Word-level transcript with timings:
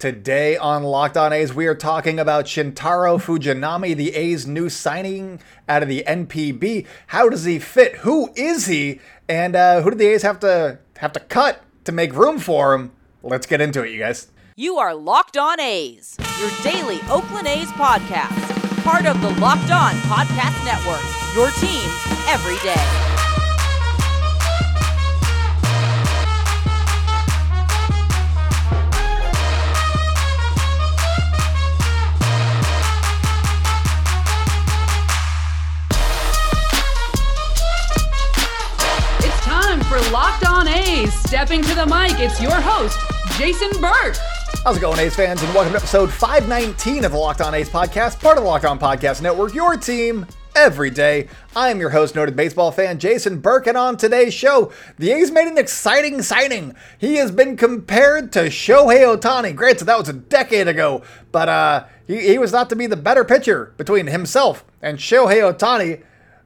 Today 0.00 0.56
on 0.56 0.82
Locked 0.82 1.18
On 1.18 1.30
A's, 1.30 1.52
we 1.52 1.66
are 1.66 1.74
talking 1.74 2.18
about 2.18 2.46
Shintaro 2.46 3.20
Fujinami, 3.20 3.94
the 3.94 4.14
A's 4.14 4.46
new 4.46 4.70
signing 4.70 5.42
out 5.68 5.82
of 5.82 5.90
the 5.90 6.02
NPB. 6.06 6.86
How 7.08 7.28
does 7.28 7.44
he 7.44 7.58
fit? 7.58 7.96
Who 7.96 8.30
is 8.34 8.64
he? 8.64 8.98
And 9.28 9.54
uh, 9.54 9.82
who 9.82 9.90
did 9.90 9.98
the 9.98 10.06
A's 10.06 10.22
have 10.22 10.40
to 10.40 10.78
have 10.96 11.12
to 11.12 11.20
cut 11.20 11.62
to 11.84 11.92
make 11.92 12.14
room 12.14 12.38
for 12.38 12.72
him? 12.72 12.92
Let's 13.22 13.46
get 13.46 13.60
into 13.60 13.82
it, 13.82 13.90
you 13.90 13.98
guys. 13.98 14.28
You 14.56 14.78
are 14.78 14.94
Locked 14.94 15.36
On 15.36 15.60
A's, 15.60 16.16
your 16.40 16.50
daily 16.62 17.00
Oakland 17.10 17.46
A's 17.46 17.68
podcast, 17.72 18.82
part 18.82 19.04
of 19.04 19.20
the 19.20 19.38
Locked 19.38 19.70
On 19.70 19.92
Podcast 20.08 20.64
Network. 20.64 21.04
Your 21.34 21.50
team 21.60 21.90
every 22.26 22.56
day. 22.66 23.09
Stepping 40.90 41.62
to 41.62 41.74
the 41.76 41.86
mic, 41.86 42.18
it's 42.18 42.42
your 42.42 42.50
host, 42.50 42.98
Jason 43.38 43.70
Burke. 43.80 44.16
How's 44.64 44.76
it 44.76 44.80
going, 44.80 44.98
A's 44.98 45.14
fans? 45.14 45.40
And 45.40 45.54
welcome 45.54 45.72
to 45.72 45.78
episode 45.78 46.10
519 46.12 47.04
of 47.04 47.12
the 47.12 47.16
Locked 47.16 47.40
On 47.40 47.54
A's 47.54 47.68
podcast, 47.68 48.18
part 48.20 48.36
of 48.36 48.42
the 48.42 48.50
Locked 48.50 48.64
On 48.64 48.76
Podcast 48.76 49.22
Network, 49.22 49.54
your 49.54 49.76
team 49.76 50.26
every 50.56 50.90
day. 50.90 51.28
I 51.54 51.70
am 51.70 51.78
your 51.78 51.90
host, 51.90 52.16
noted 52.16 52.34
baseball 52.34 52.72
fan 52.72 52.98
Jason 52.98 53.38
Burke, 53.38 53.68
and 53.68 53.76
on 53.76 53.98
today's 53.98 54.34
show, 54.34 54.72
the 54.98 55.12
A's 55.12 55.30
made 55.30 55.46
an 55.46 55.58
exciting 55.58 56.22
signing. 56.22 56.74
He 56.98 57.14
has 57.16 57.30
been 57.30 57.56
compared 57.56 58.32
to 58.32 58.46
Shohei 58.46 59.16
Ohtani. 59.16 59.54
Granted, 59.54 59.84
that 59.84 59.96
was 59.96 60.08
a 60.08 60.14
decade 60.14 60.66
ago, 60.66 61.02
but 61.30 61.48
uh, 61.48 61.84
he, 62.08 62.18
he 62.18 62.38
was 62.38 62.50
thought 62.50 62.68
to 62.70 62.76
be 62.76 62.88
the 62.88 62.96
better 62.96 63.24
pitcher 63.24 63.74
between 63.76 64.08
himself 64.08 64.64
and 64.82 64.98
Shohei 64.98 65.54
Ohtani. 65.54 66.02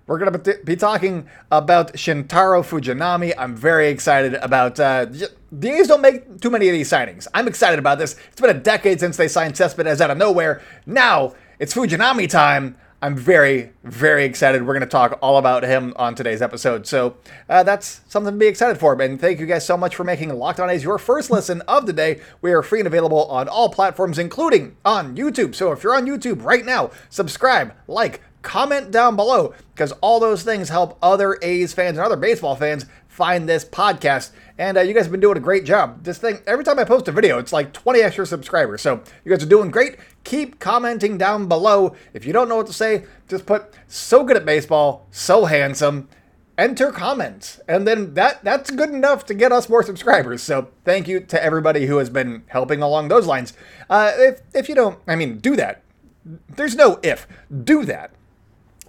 We're 0.06 0.19
going 0.19 0.33
to 0.33 0.60
be 0.64 0.77
talking 0.77 1.28
about 1.50 1.94
Shintaro 1.94 2.62
Fujinami. 2.62 3.33
I'm 3.38 3.56
very 3.56 3.88
excited 3.88 4.34
about. 4.34 4.78
Uh, 4.78 5.06
the 5.50 5.70
A's 5.70 5.88
don't 5.88 6.02
make 6.02 6.41
too 6.41 6.50
many 6.50 6.69
of 6.69 6.74
these 6.74 6.91
signings. 6.91 7.27
I'm 7.33 7.48
excited 7.48 7.78
about 7.78 7.98
this. 7.98 8.16
It's 8.30 8.41
been 8.41 8.55
a 8.55 8.61
decade 8.61 9.00
since 9.00 9.16
they 9.16 9.28
signed 9.28 9.56
Cespedes 9.56 10.02
out 10.02 10.11
of 10.11 10.19
nowhere. 10.19 10.61
Now 10.84 11.34
it's 11.58 11.72
Fujinami 11.72 12.28
time. 12.28 12.77
I'm 13.00 13.16
very, 13.16 13.70
very 13.83 14.24
excited. 14.24 14.66
We're 14.66 14.72
going 14.72 14.80
to 14.80 14.86
talk 14.86 15.19
all 15.20 15.36
about 15.36 15.62
him 15.62 15.92
on 15.96 16.14
today's 16.14 16.41
episode. 16.41 16.86
So 16.86 17.16
uh, 17.48 17.62
that's 17.62 18.00
something 18.08 18.33
to 18.33 18.39
be 18.39 18.46
excited 18.46 18.78
for. 18.78 19.00
And 19.00 19.20
thank 19.20 19.41
you 19.41 19.46
guys 19.46 19.66
so 19.66 19.77
much 19.77 19.94
for 19.94 20.05
making 20.05 20.30
Locked 20.30 20.61
On 20.61 20.70
A's 20.70 20.83
your 20.83 20.98
first 20.98 21.30
listen 21.30 21.61
of 21.62 21.86
the 21.86 21.92
day. 21.92 22.20
We 22.41 22.52
are 22.52 22.62
free 22.62 22.80
and 22.80 22.86
available 22.86 23.27
on 23.27 23.46
all 23.46 23.68
platforms, 23.68 24.18
including 24.18 24.77
on 24.84 25.16
YouTube. 25.16 25.55
So 25.55 25.70
if 25.72 25.83
you're 25.83 25.94
on 25.94 26.06
YouTube 26.06 26.42
right 26.44 26.64
now, 26.64 26.91
subscribe, 27.11 27.74
like, 27.86 28.22
comment 28.45 28.92
down 28.92 29.17
below 29.17 29.53
because 29.75 29.91
all 30.00 30.20
those 30.20 30.45
things 30.45 30.69
help 30.69 30.97
other 31.03 31.39
A's 31.42 31.73
fans 31.73 31.98
and 31.98 32.06
other 32.06 32.17
baseball 32.17 32.55
fans 32.55 32.86
find 33.09 33.48
this 33.48 33.64
podcast. 33.64 34.31
And 34.59 34.77
uh, 34.77 34.83
you 34.83 34.92
guys 34.95 35.05
have 35.05 35.12
been 35.12 35.20
doing 35.20 35.36
a 35.36 35.41
great 35.41 35.64
job. 35.64 36.05
This 36.05 36.19
thing, 36.19 36.39
every 36.47 36.64
time 36.64 36.78
I 36.78 36.84
post 36.84 37.09
a 37.09 37.12
video, 37.12 37.39
it's 37.39 37.53
like 37.53 37.73
20 37.73 38.01
extra 38.01 38.27
subscribers. 38.27 38.83
So 38.83 39.03
you 39.25 39.31
guys 39.31 39.42
are 39.42 39.48
doing 39.48 39.70
great. 39.70 39.97
Keep 40.23 40.61
commenting 40.61 41.19
down 41.19 41.48
below. 41.48 41.97
If 42.12 42.25
you 42.27 42.33
don't 42.33 42.48
know 42.48 42.56
what 42.56 42.67
to 42.69 42.73
say, 42.73 43.05
just 43.28 43.47
put 43.47 43.73
so 43.89 44.23
good 44.23 44.36
at 44.36 44.45
baseball, 44.45 45.06
so 45.11 45.47
handsome. 45.47 46.08
Enter 46.56 46.92
comments, 46.92 47.58
and 47.67 47.84
then 47.84 48.14
that 48.14 48.45
that's 48.45 48.70
good 48.70 48.91
enough 48.91 49.27
to 49.27 49.34
get 49.34 49.51
us 49.51 49.69
more 49.69 49.83
subscribers. 49.83 50.41
So 50.41 50.69
thank 50.84 51.08
you 51.08 51.19
to 51.19 51.42
everybody 51.42 51.86
who 51.86 51.97
has 51.97 52.08
been 52.08 52.45
helping 52.47 52.81
along 52.81 53.08
those 53.08 53.27
lines. 53.27 53.55
Uh, 53.91 54.12
if 54.14 54.41
if 54.55 54.69
you 54.69 54.77
don't, 54.77 55.01
I 55.08 55.17
mean, 55.17 55.39
do 55.39 55.56
that. 55.56 55.83
There's 56.25 56.77
no 56.77 57.01
if. 57.03 57.27
Do 57.64 57.84
that 57.86 58.12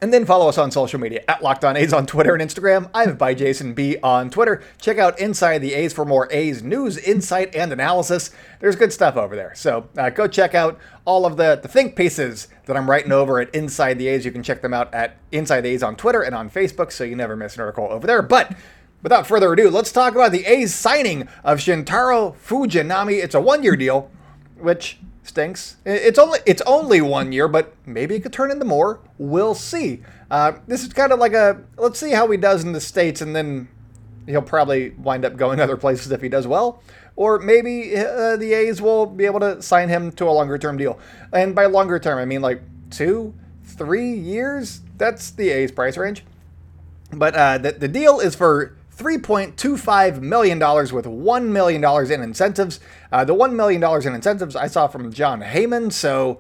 and 0.01 0.13
then 0.13 0.25
follow 0.25 0.49
us 0.49 0.57
on 0.57 0.71
social 0.71 0.99
media 0.99 1.23
at 1.27 1.41
Locked 1.41 1.63
On 1.63 1.77
A's 1.77 1.94
on 1.94 2.06
Twitter 2.06 2.35
and 2.35 2.44
Instagram. 2.44 2.89
I'm 2.94 3.16
by 3.16 3.33
Jason 3.33 3.73
B 3.73 3.97
on 4.03 4.29
Twitter. 4.29 4.61
Check 4.79 4.97
out 4.97 5.19
Inside 5.19 5.59
the 5.59 5.73
A's 5.73 5.94
for 5.94 6.06
more 6.06 6.28
A's 6.31 6.61
news, 6.61 6.97
insight, 6.97 7.56
and 7.56 7.72
analysis. 7.72 8.31
There's 8.59 8.75
good 8.75 8.91
stuff 8.91 9.16
over 9.16 9.35
there. 9.35 9.53
So 9.55 9.88
uh, 9.97 10.09
go 10.09 10.28
check 10.28 10.53
out 10.53 10.79
all 11.05 11.25
of 11.25 11.38
the, 11.38 11.59
the 11.61 11.67
think 11.67 11.95
pieces 11.95 12.50
that 12.66 12.75
I'm 12.75 12.89
writing 12.89 13.11
over 13.11 13.39
at 13.39 13.53
Inside 13.55 13.97
the 13.97 14.07
A's. 14.07 14.25
You 14.25 14.31
can 14.31 14.44
check 14.44 14.61
them 14.61 14.73
out 14.73 14.94
at 14.94 15.17
Inside 15.31 15.61
the 15.61 15.69
A's 15.69 15.84
on 15.84 15.95
Twitter 15.95 16.22
and 16.22 16.35
on 16.35 16.50
Facebook, 16.50 16.91
so 16.91 17.03
you 17.03 17.16
never 17.16 17.35
miss 17.35 17.55
an 17.55 17.61
article 17.61 17.88
over 17.89 18.05
there. 18.05 18.22
But 18.22 18.55
without 19.01 19.25
further 19.25 19.53
ado, 19.53 19.69
let's 19.69 19.91
talk 19.91 20.13
about 20.13 20.31
the 20.31 20.45
A's 20.45 20.75
signing 20.75 21.28
of 21.44 21.59
Shintaro 21.59 22.35
Fujinami. 22.35 23.23
It's 23.23 23.35
a 23.35 23.41
one 23.41 23.63
year 23.63 23.78
deal, 23.78 24.11
which 24.57 25.00
stinks. 25.28 25.78
It's 25.86 26.19
only 26.19 26.40
it's 26.46 26.62
only 26.63 27.02
one 27.02 27.31
year, 27.31 27.47
but 27.47 27.74
maybe 27.86 28.16
it 28.16 28.22
could 28.22 28.34
turn 28.34 28.52
into 28.52 28.66
more. 28.66 29.00
We'll 29.18 29.56
see. 29.56 30.03
Uh, 30.31 30.53
this 30.68 30.84
is 30.84 30.94
kind 30.94 31.12
of 31.12 31.19
like 31.19 31.34
a 31.34 31.62
let's 31.78 32.00
see 32.00 32.12
how 32.12 32.30
he 32.30 32.38
does 32.38 32.63
in 32.63 32.72
the 32.72 32.81
states, 32.81 33.22
and 33.22 33.35
then 33.35 33.68
he'll 34.25 34.41
probably 34.41 34.91
wind 34.91 35.25
up 35.25 35.35
going 35.35 35.59
other 35.62 35.78
places 35.78 36.12
if 36.12 36.22
he 36.22 36.30
does 36.30 36.47
well. 36.47 36.81
Or 37.16 37.40
maybe 37.40 37.96
uh, 37.96 38.35
the 38.35 38.53
A's 38.53 38.81
will 38.81 39.06
be 39.06 39.25
able 39.25 39.40
to 39.40 39.62
sign 39.62 39.90
him 39.90 40.12
to 40.14 40.28
a 40.28 40.31
longer 40.31 40.58
term 40.58 40.78
deal. 40.78 41.00
And 41.31 41.56
by 41.56 41.66
longer 41.66 41.97
term, 42.00 42.19
I 42.19 42.25
mean 42.25 42.41
like 42.41 42.62
two, 42.90 43.34
three 43.64 44.12
years. 44.14 44.81
That's 44.97 45.31
the 45.31 45.50
A's 45.50 45.72
price 45.72 45.97
range. 45.97 46.25
But 47.12 47.35
uh, 47.35 47.58
the, 47.58 47.72
the 47.74 47.88
deal 47.88 48.19
is 48.19 48.35
for 48.35 48.75
$3.25 48.97 50.22
million 50.22 50.59
with 50.59 51.06
$1 51.06 51.47
million 51.47 52.11
in 52.11 52.22
incentives. 52.22 52.79
Uh, 53.11 53.25
the 53.25 53.35
$1 53.35 53.53
million 53.53 53.83
in 53.83 54.16
incentives 54.16 54.56
I 54.56 54.67
saw 54.67 54.88
from 54.88 55.11
Jon 55.11 55.41
Heyman, 55.41 55.91
so 55.91 56.39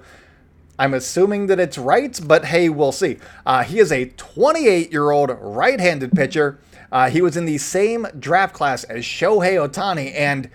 I'm 0.79 0.93
assuming 0.93 1.47
that 1.47 1.59
it's 1.59 1.77
right, 1.77 2.19
but 2.23 2.45
hey, 2.45 2.69
we'll 2.69 2.91
see. 2.91 3.17
Uh, 3.45 3.63
he 3.63 3.79
is 3.79 3.91
a 3.91 4.05
28 4.05 4.91
year 4.91 5.11
old 5.11 5.31
right 5.39 5.79
handed 5.79 6.11
pitcher. 6.13 6.59
Uh, 6.91 7.09
he 7.09 7.21
was 7.21 7.35
in 7.35 7.45
the 7.45 7.57
same 7.57 8.07
draft 8.19 8.53
class 8.53 8.83
as 8.85 9.03
Shohei 9.03 9.55
Ohtani, 9.55 10.13
and 10.15 10.49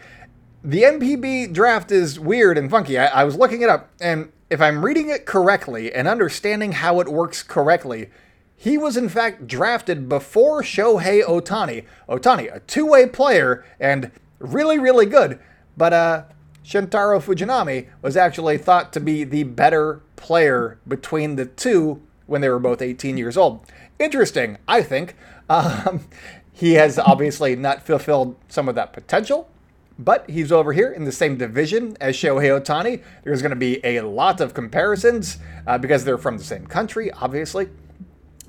the 0.62 0.82
NPB 0.82 1.52
draft 1.52 1.90
is 1.90 2.20
weird 2.20 2.56
and 2.56 2.70
funky. 2.70 2.98
I, 2.98 3.06
I 3.06 3.24
was 3.24 3.36
looking 3.36 3.62
it 3.62 3.68
up, 3.68 3.90
and 4.00 4.30
if 4.48 4.60
I'm 4.60 4.84
reading 4.84 5.10
it 5.10 5.26
correctly 5.26 5.92
and 5.92 6.08
understanding 6.08 6.72
how 6.72 7.00
it 7.00 7.08
works 7.08 7.42
correctly, 7.42 8.08
he 8.60 8.76
was 8.76 8.94
in 8.94 9.08
fact 9.08 9.46
drafted 9.46 10.06
before 10.06 10.60
Shohei 10.60 11.24
Ohtani. 11.24 11.86
Ohtani, 12.06 12.54
a 12.54 12.60
two-way 12.60 13.06
player 13.06 13.64
and 13.80 14.10
really, 14.38 14.78
really 14.78 15.06
good. 15.06 15.40
But 15.78 15.94
uh, 15.94 16.24
Shintaro 16.62 17.22
Fujinami 17.22 17.88
was 18.02 18.18
actually 18.18 18.58
thought 18.58 18.92
to 18.92 19.00
be 19.00 19.24
the 19.24 19.44
better 19.44 20.02
player 20.16 20.78
between 20.86 21.36
the 21.36 21.46
two 21.46 22.02
when 22.26 22.42
they 22.42 22.50
were 22.50 22.58
both 22.58 22.82
18 22.82 23.16
years 23.16 23.38
old. 23.38 23.64
Interesting, 23.98 24.58
I 24.68 24.82
think. 24.82 25.16
Um, 25.50 26.02
he 26.52 26.74
has 26.74 26.96
obviously 26.96 27.56
not 27.56 27.82
fulfilled 27.82 28.36
some 28.48 28.68
of 28.68 28.76
that 28.76 28.92
potential, 28.92 29.50
but 29.98 30.30
he's 30.30 30.52
over 30.52 30.72
here 30.72 30.92
in 30.92 31.04
the 31.04 31.10
same 31.10 31.36
division 31.36 31.96
as 32.00 32.14
Shohei 32.14 32.56
Ohtani. 32.56 33.02
There's 33.24 33.42
going 33.42 33.50
to 33.50 33.56
be 33.56 33.84
a 33.84 34.02
lot 34.02 34.40
of 34.40 34.54
comparisons 34.54 35.38
uh, 35.66 35.76
because 35.76 36.04
they're 36.04 36.18
from 36.18 36.38
the 36.38 36.44
same 36.44 36.68
country, 36.68 37.10
obviously 37.10 37.68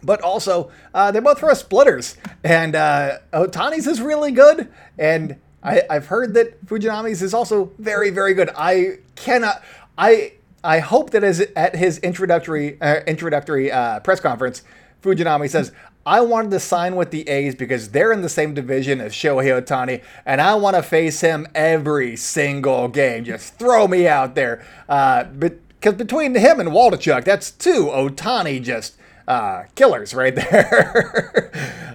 but 0.03 0.21
also 0.21 0.71
uh, 0.93 1.11
they 1.11 1.19
both 1.19 1.39
throw 1.39 1.53
splitters, 1.53 2.17
and 2.43 2.75
uh, 2.75 3.19
Ohtani's 3.33 3.87
is 3.87 4.01
really 4.01 4.31
good, 4.31 4.67
and 4.97 5.37
I, 5.63 5.83
have 5.89 6.07
heard 6.07 6.33
that 6.33 6.65
Fujinami's 6.65 7.21
is 7.21 7.33
also 7.33 7.71
very, 7.77 8.09
very 8.09 8.33
good. 8.33 8.49
I 8.55 8.99
cannot, 9.15 9.61
I, 9.97 10.33
I 10.63 10.79
hope 10.79 11.11
that 11.11 11.23
as 11.23 11.41
at 11.55 11.75
his 11.75 11.99
introductory 11.99 12.81
uh, 12.81 13.01
introductory 13.05 13.71
uh, 13.71 13.99
press 13.99 14.19
conference, 14.19 14.63
Fujinami 15.03 15.49
says, 15.49 15.71
"I 16.05 16.21
wanted 16.21 16.51
to 16.51 16.59
sign 16.59 16.95
with 16.95 17.11
the 17.11 17.27
A's 17.29 17.55
because 17.55 17.89
they're 17.89 18.11
in 18.11 18.21
the 18.21 18.29
same 18.29 18.53
division 18.53 19.01
as 19.01 19.13
Shohei 19.13 19.61
Ohtani, 19.61 20.03
and 20.25 20.41
I 20.41 20.55
want 20.55 20.75
to 20.75 20.83
face 20.83 21.21
him 21.21 21.47
every 21.53 22.15
single 22.15 22.87
game. 22.87 23.23
Just 23.23 23.55
throw 23.55 23.87
me 23.87 24.07
out 24.07 24.35
there." 24.35 24.65
Uh, 24.89 25.25
because 25.25 25.95
between 25.95 26.35
him 26.35 26.59
and 26.59 26.69
Waldichuk, 26.69 27.23
that's 27.23 27.51
two 27.51 27.85
Ohtani 27.85 28.61
just 28.61 28.95
uh, 29.27 29.63
killers 29.75 30.13
right 30.13 30.35
there. 30.51 31.51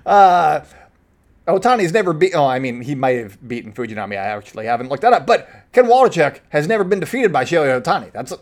uh, 0.06 0.60
Ohtani's 1.46 1.92
never 1.92 2.12
beat. 2.12 2.34
Oh, 2.34 2.46
I 2.46 2.58
mean, 2.58 2.80
he 2.80 2.94
might 2.94 3.18
have 3.18 3.48
beaten 3.48 3.72
Fujinami. 3.72 4.12
I 4.12 4.26
actually 4.26 4.66
haven't 4.66 4.88
looked 4.88 5.02
that 5.02 5.12
up. 5.12 5.26
But 5.26 5.48
Ken 5.72 5.84
Waldichuk 5.86 6.40
has 6.48 6.66
never 6.66 6.82
been 6.84 7.00
defeated 7.00 7.32
by 7.32 7.44
Shohei 7.44 7.80
Ohtani. 7.80 8.12
That's 8.12 8.32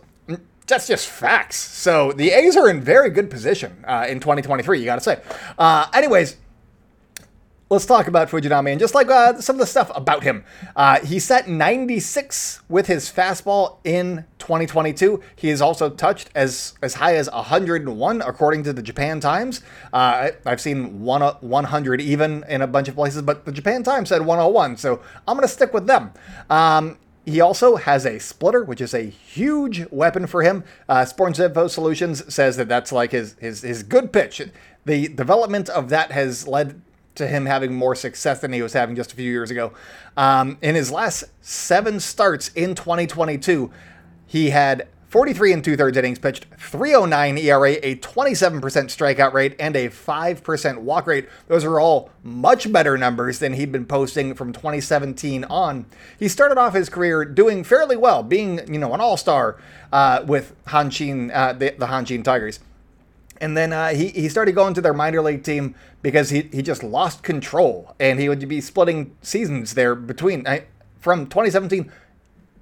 that's 0.67 0.87
just 0.87 1.09
facts. 1.09 1.57
So 1.57 2.13
the 2.13 2.31
A's 2.31 2.57
are 2.57 2.71
in 2.71 2.81
very 2.81 3.11
good 3.11 3.29
position 3.31 3.85
uh, 3.87 4.07
in 4.09 4.21
2023. 4.21 4.79
You 4.79 4.85
got 4.87 4.95
to 4.95 5.01
say. 5.03 5.21
Uh, 5.59 5.87
anyways, 5.93 6.37
let's 7.71 7.87
talk 7.87 8.07
about 8.07 8.29
Fujinami 8.29 8.71
and 8.71 8.81
just 8.81 8.95
like 8.95 9.11
uh, 9.11 9.41
some 9.41 9.57
of 9.57 9.61
the 9.61 9.67
stuff 9.67 9.91
about 9.95 10.23
him. 10.23 10.45
Uh, 10.77 11.01
he 11.01 11.19
set 11.19 11.49
96 11.49 12.61
with 12.69 12.87
his 12.87 13.11
fastball 13.11 13.79
in 13.85 14.25
2022. 14.39 15.23
He 15.35 15.49
is 15.49 15.63
also 15.63 15.91
touched 15.91 16.31
as 16.35 16.75
as 16.83 16.95
high 16.95 17.17
as 17.17 17.31
101 17.31 18.23
according 18.23 18.63
to 18.65 18.73
the 18.73 18.83
Japan 18.83 19.21
Times. 19.21 19.63
Uh, 19.93 20.31
I've 20.45 20.61
seen 20.61 21.03
one, 21.03 21.23
100 21.23 22.01
even 22.01 22.45
in 22.49 22.63
a 22.63 22.67
bunch 22.67 22.89
of 22.89 22.95
places, 22.95 23.23
but 23.23 23.45
the 23.45 23.53
Japan 23.53 23.83
Times 23.83 24.11
said 24.11 24.21
101, 24.21 24.77
so 24.77 25.01
I'm 25.27 25.37
gonna 25.37 25.49
stick 25.49 25.73
with 25.73 25.87
them. 25.87 26.13
Um, 26.51 26.99
he 27.27 27.41
also 27.41 27.77
has 27.77 28.05
a 28.05 28.19
splitter, 28.19 28.65
which 28.65 28.83
is 28.83 28.93
a 28.93 29.05
huge 29.05 29.87
weapon 29.91 30.27
for 30.27 30.43
him. 30.43 30.63
Uh, 30.89 31.07
Sports 31.07 31.39
Info 31.39 31.69
Solutions 31.69 32.33
says 32.33 32.59
that 32.59 32.69
that's 32.69 32.93
like 32.93 33.13
his, 33.13 33.35
his, 33.41 33.63
his 33.63 33.83
good 33.83 34.13
pitch. 34.13 34.43
The 34.85 35.09
development 35.09 35.71
of 35.71 35.89
that 35.89 36.13
has 36.13 36.47
led 36.47 36.83
to 37.15 37.27
him 37.27 37.47
having 37.47 37.75
more 37.75 37.95
success 37.95 38.41
than 38.41 38.53
he 38.53 38.63
was 38.63 38.73
having 38.73 38.97
just 38.97 39.13
a 39.13 39.17
few 39.17 39.31
years 39.31 39.51
ago. 39.51 39.73
Um, 40.17 40.59
in 40.63 40.75
his 40.75 40.91
last 40.91 41.25
seven 41.41 42.01
starts 42.01 42.49
in 42.49 42.75
2022, 42.75 43.71
he 44.27 44.51
had 44.51 44.89
43 45.15 45.53
and 45.53 45.63
two 45.63 45.77
thirds 45.77 45.97
innings 45.97 46.19
pitched, 46.19 46.47
309 46.59 47.39
ERA, 47.39 47.77
a 47.85 47.95
27% 47.95 48.61
strikeout 48.61 49.33
rate, 49.33 49.55
and 49.61 49.77
a 49.77 49.89
5% 49.89 50.79
walk 50.79 51.07
rate. 51.07 51.29
Those 51.47 51.65
are 51.65 51.79
all 51.79 52.11
much 52.25 52.73
better 52.73 52.99
numbers 52.99 53.39
than 53.39 53.53
he'd 53.53 53.71
been 53.71 53.87
posting 53.87 54.35
from 54.35 54.53
2017 54.53 55.45
on. 55.45 55.87
He 56.19 56.27
started 56.27 56.59
off 56.59 56.75
his 56.75 56.89
career 56.89 57.25
doing 57.25 57.63
fairly 57.63 57.97
well, 57.97 58.25
being, 58.25 58.61
you 58.67 58.81
know, 58.81 58.93
an 58.93 59.01
all 59.01 59.17
star 59.17 59.57
uh, 59.93 60.25
with 60.27 60.53
Hanshin, 60.65 61.31
uh, 61.33 61.53
the, 61.53 61.77
the 61.79 62.23
Tigers. 62.25 62.59
And 63.41 63.57
then 63.57 63.73
uh, 63.73 63.89
he, 63.89 64.09
he 64.09 64.29
started 64.29 64.55
going 64.55 64.75
to 64.75 64.81
their 64.81 64.95
minor 64.95 65.21
league 65.21 65.43
team 65.43 65.75
because 66.03 66.31
he, 66.31 66.43
he 66.53 66.63
just 66.63 66.83
lost 66.83 67.23
control 67.23 67.95
and 67.99 68.21
he 68.21 68.29
would 68.29 68.49
be 68.49 68.61
splitting 68.61 69.17
seasons 69.23 69.75
there 69.75 69.95
between 69.95 70.47
from 71.01 71.27
2017 71.27 71.91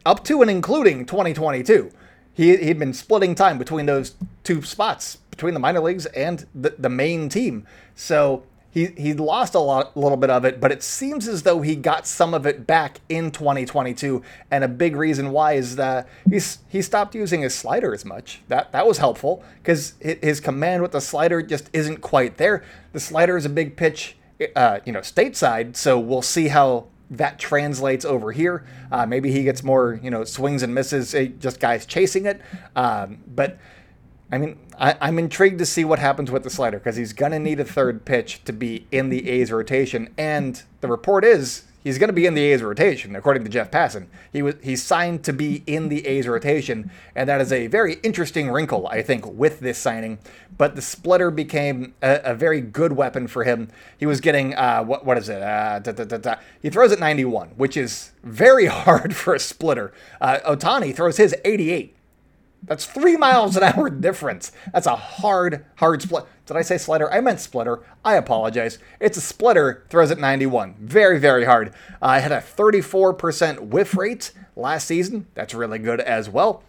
up 0.04 0.24
to 0.24 0.42
and 0.42 0.50
including 0.50 1.06
2022 1.06 1.92
he 2.34 2.56
he'd 2.56 2.78
been 2.78 2.92
splitting 2.92 3.34
time 3.34 3.58
between 3.58 3.86
those 3.86 4.14
two 4.42 4.62
spots 4.62 5.18
between 5.32 5.54
the 5.54 5.60
minor 5.60 5.80
leagues 5.80 6.06
and 6.06 6.46
the, 6.54 6.74
the 6.78 6.88
main 6.88 7.28
team. 7.28 7.66
So 7.96 8.44
he 8.72 8.86
he 8.96 9.12
lost 9.12 9.54
a 9.54 9.58
lot 9.58 9.94
little 9.96 10.16
bit 10.16 10.30
of 10.30 10.46
it, 10.46 10.58
but 10.58 10.72
it 10.72 10.82
seems 10.82 11.28
as 11.28 11.42
though 11.42 11.60
he 11.60 11.76
got 11.76 12.06
some 12.06 12.32
of 12.32 12.46
it 12.46 12.66
back 12.66 13.00
in 13.10 13.30
2022. 13.30 14.22
And 14.50 14.64
a 14.64 14.68
big 14.68 14.96
reason 14.96 15.30
why 15.30 15.52
is 15.52 15.76
that 15.76 16.08
he's 16.28 16.58
he 16.68 16.80
stopped 16.80 17.14
using 17.14 17.42
his 17.42 17.54
slider 17.54 17.92
as 17.92 18.06
much. 18.06 18.40
That 18.48 18.72
that 18.72 18.86
was 18.86 18.96
helpful 18.96 19.44
because 19.62 19.92
his 20.00 20.40
command 20.40 20.80
with 20.80 20.92
the 20.92 21.02
slider 21.02 21.42
just 21.42 21.68
isn't 21.74 22.00
quite 22.00 22.38
there. 22.38 22.64
The 22.92 23.00
slider 23.00 23.36
is 23.36 23.44
a 23.44 23.50
big 23.50 23.76
pitch, 23.76 24.16
uh, 24.56 24.80
you 24.86 24.92
know, 24.92 25.00
stateside. 25.00 25.76
So 25.76 25.98
we'll 26.00 26.22
see 26.22 26.48
how 26.48 26.86
that 27.10 27.38
translates 27.38 28.06
over 28.06 28.32
here. 28.32 28.64
Uh, 28.90 29.04
maybe 29.04 29.30
he 29.30 29.42
gets 29.42 29.62
more, 29.62 30.00
you 30.02 30.10
know, 30.10 30.24
swings 30.24 30.62
and 30.62 30.74
misses, 30.74 31.14
eh, 31.14 31.28
just 31.38 31.60
guys 31.60 31.84
chasing 31.84 32.24
it. 32.24 32.40
Um, 32.74 33.18
but 33.26 33.58
I 34.32 34.38
mean, 34.38 34.58
I, 34.78 35.08
am 35.08 35.18
intrigued 35.18 35.58
to 35.58 35.66
see 35.66 35.84
what 35.84 35.98
happens 35.98 36.30
with 36.30 36.42
the 36.42 36.48
slider 36.48 36.78
because 36.78 36.96
he's 36.96 37.12
going 37.12 37.32
to 37.32 37.38
need 37.38 37.60
a 37.60 37.66
third 37.66 38.06
pitch 38.06 38.42
to 38.44 38.52
be 38.52 38.86
in 38.90 39.10
the 39.10 39.28
A's 39.28 39.52
rotation. 39.52 40.08
And 40.16 40.62
the 40.80 40.88
report 40.88 41.22
is 41.22 41.64
he's 41.84 41.98
going 41.98 42.08
to 42.08 42.14
be 42.14 42.24
in 42.24 42.32
the 42.32 42.42
A's 42.44 42.62
rotation, 42.62 43.14
according 43.14 43.44
to 43.44 43.50
Jeff 43.50 43.70
Passan. 43.70 44.06
He 44.32 44.40
was 44.40 44.54
he's 44.62 44.82
signed 44.82 45.22
to 45.24 45.34
be 45.34 45.62
in 45.66 45.90
the 45.90 46.06
A's 46.06 46.26
rotation, 46.26 46.90
and 47.14 47.28
that 47.28 47.42
is 47.42 47.52
a 47.52 47.66
very 47.66 47.96
interesting 48.02 48.50
wrinkle, 48.50 48.88
I 48.88 49.02
think, 49.02 49.26
with 49.26 49.60
this 49.60 49.76
signing. 49.76 50.18
But 50.56 50.76
the 50.76 50.82
splitter 50.82 51.30
became 51.30 51.92
a, 52.00 52.20
a 52.24 52.34
very 52.34 52.62
good 52.62 52.92
weapon 52.92 53.26
for 53.26 53.44
him. 53.44 53.68
He 53.98 54.06
was 54.06 54.22
getting 54.22 54.54
uh, 54.54 54.82
what 54.82 55.04
what 55.04 55.18
is 55.18 55.28
it? 55.28 55.42
Uh, 55.42 55.78
da, 55.80 55.92
da, 55.92 56.04
da, 56.04 56.36
he 56.62 56.70
throws 56.70 56.90
at 56.90 56.98
91, 56.98 57.48
which 57.56 57.76
is 57.76 58.12
very 58.22 58.66
hard 58.80 59.14
for 59.14 59.34
a 59.34 59.38
splitter. 59.38 59.92
Uh, 60.22 60.38
Ohtani 60.46 60.96
throws 60.96 61.18
his 61.18 61.34
88. 61.44 61.96
That's 62.64 62.86
three 62.86 63.16
miles 63.16 63.56
an 63.56 63.62
hour 63.62 63.90
difference. 63.90 64.52
That's 64.72 64.86
a 64.86 64.96
hard, 64.96 65.64
hard 65.76 66.02
split. 66.02 66.24
Did 66.46 66.56
I 66.56 66.62
say 66.62 66.78
slider? 66.78 67.12
I 67.12 67.20
meant 67.20 67.40
splitter. 67.40 67.80
I 68.04 68.14
apologize. 68.14 68.78
It's 69.00 69.16
a 69.16 69.20
splitter, 69.20 69.84
throws 69.88 70.10
at 70.10 70.18
91. 70.18 70.76
Very, 70.78 71.18
very 71.18 71.44
hard. 71.44 71.68
Uh, 72.00 72.06
I 72.06 72.18
had 72.20 72.32
a 72.32 72.38
34% 72.38 73.68
whiff 73.68 73.96
rate 73.96 74.32
last 74.54 74.86
season. 74.86 75.26
That's 75.34 75.54
really 75.54 75.78
good 75.78 76.00
as 76.00 76.28
well. 76.28 76.62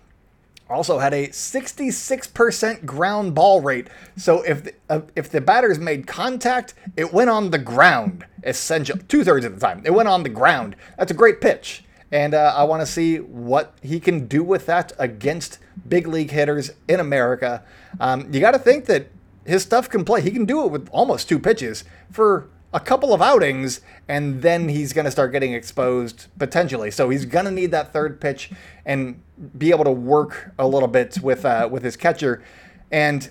Also 0.70 1.00
had 1.00 1.14
a 1.14 1.28
66% 1.28 2.86
ground 2.86 3.36
ball 3.36 3.62
rate. 3.62 3.88
So 4.16 4.42
if 4.44 4.64
the, 4.64 4.74
uh, 4.90 5.02
if 5.16 5.30
the 5.30 5.42
batters 5.42 5.78
made 5.78 6.08
contact, 6.08 6.74
it 6.96 7.14
went 7.14 7.30
on 7.30 7.52
the 7.52 7.60
ground. 7.60 8.26
Essential 8.44 8.98
two 9.08 9.24
thirds 9.24 9.46
of 9.46 9.56
the 9.56 9.60
time, 9.60 9.84
it 9.86 9.92
went 9.92 10.10
on 10.10 10.24
the 10.24 10.30
ground. 10.30 10.76
That's 10.98 11.12
a 11.12 11.16
great 11.16 11.40
pitch 11.40 11.84
and 12.14 12.36
uh, 12.36 12.54
I 12.56 12.64
want 12.64 12.82
to 12.82 12.86
see 12.86 13.18
what 13.18 13.74
he 13.82 14.00
can 14.00 14.28
do 14.28 14.44
with 14.44 14.68
that 14.68 14.92
against 15.00 15.58
big 15.88 16.08
league 16.08 16.32
hitters 16.32 16.72
in 16.88 17.00
America. 17.00 17.64
Um, 18.00 18.32
you 18.32 18.40
got 18.40 18.52
to 18.52 18.60
think 18.60 18.86
that 18.86 19.08
his 19.46 19.64
stuff 19.64 19.90
can 19.90 20.06
play. 20.06 20.22
He 20.22 20.32
can 20.32 20.46
do 20.46 20.64
it 20.66 20.72
with 20.72 20.90
almost 20.92 21.28
two 21.28 21.40
pitches 21.40 21.84
for 22.12 22.50
a 22.74 22.80
couple 22.80 23.14
of 23.14 23.22
outings, 23.22 23.82
and 24.08 24.42
then 24.42 24.70
he's 24.70 24.94
going 24.94 25.06
to 25.06 25.12
start 25.12 25.32
getting 25.32 25.54
exposed 25.54 26.28
potentially. 26.40 26.90
So 26.90 27.10
he's 27.10 27.26
going 27.26 27.46
to 27.46 27.52
need 27.52 27.72
that 27.72 27.94
third 27.94 28.20
pitch 28.20 28.52
and 28.86 29.22
be 29.58 29.70
able 29.70 29.84
to 29.84 29.92
work 29.92 30.52
a 30.58 30.68
little 30.68 30.88
bit 30.88 31.20
with 31.22 31.46
uh, 31.46 31.68
with 31.72 31.84
his 31.84 31.96
catcher. 31.96 32.44
And 32.92 33.30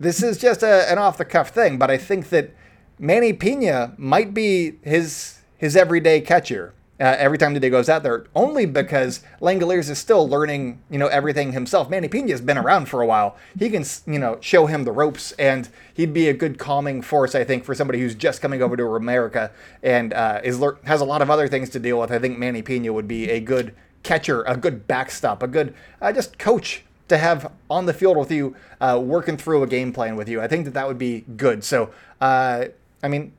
this 0.00 0.22
is 0.22 0.38
just 0.38 0.62
a, 0.62 0.90
an 0.90 0.98
off 0.98 1.18
the 1.18 1.24
cuff 1.24 1.50
thing, 1.50 1.78
but 1.78 1.90
I 1.90 1.98
think 1.98 2.30
that 2.30 2.50
Manny 2.98 3.32
Piña 3.32 3.98
might 3.98 4.32
be 4.32 4.78
his 4.82 5.40
his 5.58 5.76
everyday 5.76 6.20
catcher 6.20 6.72
uh, 7.02 7.16
every 7.18 7.36
time 7.36 7.52
the 7.52 7.58
day 7.58 7.68
goes 7.68 7.88
out 7.88 8.04
there, 8.04 8.26
only 8.32 8.64
because 8.64 9.22
Langeliers 9.40 9.90
is 9.90 9.98
still 9.98 10.28
learning, 10.28 10.80
you 10.88 10.98
know, 10.98 11.08
everything 11.08 11.50
himself. 11.50 11.90
Manny 11.90 12.08
Piña's 12.08 12.40
been 12.40 12.56
around 12.56 12.86
for 12.86 13.02
a 13.02 13.06
while. 13.06 13.36
He 13.58 13.68
can, 13.70 13.84
you 14.06 14.20
know, 14.20 14.38
show 14.40 14.66
him 14.66 14.84
the 14.84 14.92
ropes, 14.92 15.32
and 15.32 15.68
he'd 15.92 16.14
be 16.14 16.28
a 16.28 16.32
good 16.32 16.60
calming 16.60 17.02
force, 17.02 17.34
I 17.34 17.42
think, 17.42 17.64
for 17.64 17.74
somebody 17.74 17.98
who's 17.98 18.14
just 18.14 18.40
coming 18.40 18.62
over 18.62 18.76
to 18.76 18.84
America 18.94 19.50
and 19.82 20.12
uh, 20.12 20.40
is 20.44 20.62
has 20.84 21.00
a 21.00 21.04
lot 21.04 21.22
of 21.22 21.28
other 21.28 21.48
things 21.48 21.70
to 21.70 21.80
deal 21.80 21.98
with. 21.98 22.12
I 22.12 22.20
think 22.20 22.38
Manny 22.38 22.62
Piña 22.62 22.94
would 22.94 23.08
be 23.08 23.28
a 23.30 23.40
good 23.40 23.74
catcher, 24.04 24.42
a 24.42 24.56
good 24.56 24.86
backstop, 24.86 25.42
a 25.42 25.48
good 25.48 25.74
uh, 26.00 26.12
just 26.12 26.38
coach 26.38 26.84
to 27.08 27.18
have 27.18 27.50
on 27.68 27.86
the 27.86 27.92
field 27.92 28.16
with 28.16 28.30
you, 28.30 28.54
uh, 28.80 29.00
working 29.02 29.36
through 29.36 29.64
a 29.64 29.66
game 29.66 29.92
plan 29.92 30.14
with 30.14 30.28
you. 30.28 30.40
I 30.40 30.46
think 30.46 30.66
that 30.66 30.74
that 30.74 30.86
would 30.86 30.98
be 30.98 31.24
good. 31.36 31.64
So, 31.64 31.90
uh, 32.20 32.66
I 33.02 33.08
mean, 33.08 33.32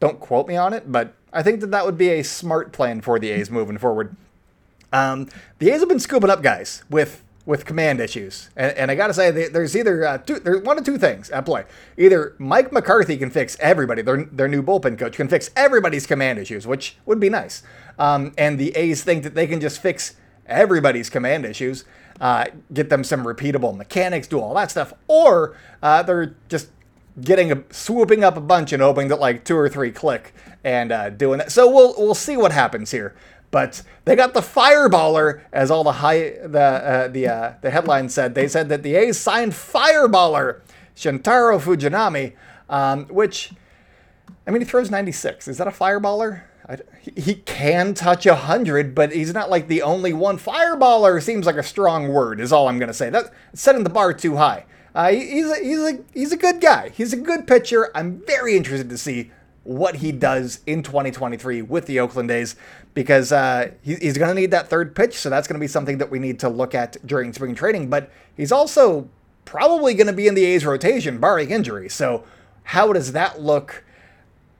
don't 0.00 0.18
quote 0.18 0.48
me 0.48 0.56
on 0.56 0.72
it, 0.72 0.90
but 0.90 1.14
I 1.32 1.42
think 1.42 1.60
that 1.60 1.70
that 1.70 1.86
would 1.86 1.98
be 1.98 2.10
a 2.10 2.22
smart 2.22 2.72
plan 2.72 3.00
for 3.00 3.18
the 3.18 3.30
A's 3.30 3.50
moving 3.50 3.78
forward. 3.78 4.16
Um, 4.92 5.28
the 5.58 5.70
A's 5.70 5.80
have 5.80 5.88
been 5.88 6.00
scooping 6.00 6.30
up 6.30 6.42
guys 6.42 6.84
with 6.90 7.22
with 7.46 7.64
command 7.64 8.00
issues, 8.00 8.50
and, 8.54 8.76
and 8.76 8.90
I 8.90 8.94
got 8.94 9.06
to 9.08 9.14
say, 9.14 9.30
there's 9.48 9.74
either 9.74 10.06
uh, 10.06 10.18
two, 10.18 10.38
there's 10.38 10.62
one 10.62 10.78
of 10.78 10.84
two 10.84 10.98
things 10.98 11.30
at 11.30 11.46
play. 11.46 11.64
Either 11.96 12.34
Mike 12.38 12.70
McCarthy 12.70 13.16
can 13.16 13.30
fix 13.30 13.56
everybody, 13.60 14.02
their 14.02 14.24
their 14.24 14.48
new 14.48 14.62
bullpen 14.62 14.98
coach 14.98 15.16
can 15.16 15.28
fix 15.28 15.50
everybody's 15.56 16.06
command 16.06 16.38
issues, 16.38 16.66
which 16.66 16.96
would 17.06 17.18
be 17.18 17.28
nice. 17.30 17.62
Um, 17.98 18.32
and 18.36 18.58
the 18.58 18.76
A's 18.76 19.02
think 19.02 19.22
that 19.22 19.34
they 19.34 19.46
can 19.46 19.60
just 19.60 19.80
fix 19.80 20.16
everybody's 20.46 21.08
command 21.08 21.44
issues, 21.44 21.84
uh, 22.20 22.46
get 22.72 22.90
them 22.90 23.04
some 23.04 23.24
repeatable 23.24 23.76
mechanics, 23.76 24.26
do 24.26 24.40
all 24.40 24.54
that 24.54 24.70
stuff, 24.70 24.92
or 25.08 25.56
uh, 25.82 26.02
they're 26.02 26.34
just 26.48 26.68
getting 27.22 27.52
a 27.52 27.62
swooping 27.70 28.24
up 28.24 28.36
a 28.36 28.40
bunch 28.40 28.72
and 28.72 28.82
hoping 28.82 29.08
that 29.08 29.20
like 29.20 29.44
two 29.44 29.56
or 29.56 29.68
three 29.68 29.90
click 29.90 30.34
and 30.64 30.92
uh, 30.92 31.10
doing 31.10 31.38
that. 31.38 31.52
So 31.52 31.70
we'll 31.70 31.94
we'll 31.96 32.14
see 32.14 32.36
what 32.36 32.52
happens 32.52 32.90
here. 32.90 33.14
But 33.50 33.82
they 34.04 34.14
got 34.14 34.32
the 34.32 34.40
fireballer, 34.40 35.42
as 35.52 35.70
all 35.70 35.82
the 35.82 35.92
high 35.92 36.30
the 36.46 36.60
uh, 36.60 37.08
the 37.08 37.28
uh, 37.28 37.52
the 37.62 37.70
headline 37.70 38.08
said. 38.08 38.34
They 38.34 38.46
said 38.46 38.68
that 38.68 38.82
the 38.82 38.94
A's 38.94 39.18
signed 39.18 39.52
fireballer 39.52 40.60
Shintaro 41.00 41.58
Fujinami, 41.60 42.34
um, 42.68 43.06
which 43.06 43.52
I 44.46 44.50
mean 44.50 44.60
he 44.60 44.66
throws 44.66 44.90
96. 44.90 45.48
Is 45.48 45.58
that 45.58 45.66
a 45.66 45.70
fireballer? 45.70 46.42
I, 46.68 46.78
he 47.02 47.34
can 47.34 47.94
touch 47.94 48.26
a 48.26 48.34
hundred, 48.34 48.94
but 48.94 49.12
he's 49.12 49.32
not 49.32 49.50
like 49.50 49.66
the 49.66 49.82
only 49.82 50.12
one. 50.12 50.38
Fireballer 50.38 51.20
seems 51.22 51.46
like 51.46 51.56
a 51.56 51.62
strong 51.62 52.08
word. 52.08 52.38
Is 52.38 52.52
all 52.52 52.68
I'm 52.68 52.78
gonna 52.78 52.94
say. 52.94 53.10
That 53.10 53.32
setting 53.54 53.82
the 53.82 53.90
bar 53.90 54.12
too 54.12 54.36
high. 54.36 54.66
Uh, 54.94 55.10
he's 55.10 55.50
a, 55.50 55.56
he's 55.62 55.78
a 55.78 55.98
he's 56.12 56.32
a 56.32 56.36
good 56.36 56.60
guy. 56.60 56.88
He's 56.90 57.12
a 57.12 57.16
good 57.16 57.46
pitcher. 57.46 57.90
I'm 57.94 58.22
very 58.26 58.56
interested 58.56 58.88
to 58.90 58.98
see 58.98 59.30
what 59.62 59.96
he 59.96 60.10
does 60.10 60.60
in 60.66 60.82
2023 60.82 61.62
with 61.62 61.86
the 61.86 62.00
Oakland 62.00 62.30
A's 62.30 62.56
because 62.94 63.30
uh, 63.30 63.70
he, 63.82 63.94
he's 63.96 64.16
going 64.16 64.34
to 64.34 64.40
need 64.40 64.50
that 64.50 64.68
third 64.68 64.94
pitch. 64.96 65.14
So 65.14 65.30
that's 65.30 65.46
going 65.46 65.54
to 65.54 65.60
be 65.60 65.68
something 65.68 65.98
that 65.98 66.10
we 66.10 66.18
need 66.18 66.38
to 66.40 66.48
look 66.48 66.74
at 66.74 66.96
during 67.06 67.32
spring 67.32 67.54
training. 67.54 67.90
But 67.90 68.10
he's 68.36 68.52
also 68.52 69.08
probably 69.44 69.94
going 69.94 70.06
to 70.06 70.12
be 70.12 70.26
in 70.26 70.34
the 70.34 70.44
A's 70.44 70.64
rotation, 70.64 71.18
barring 71.18 71.50
injury. 71.50 71.88
So 71.88 72.24
how 72.64 72.92
does 72.92 73.12
that 73.12 73.40
look? 73.40 73.84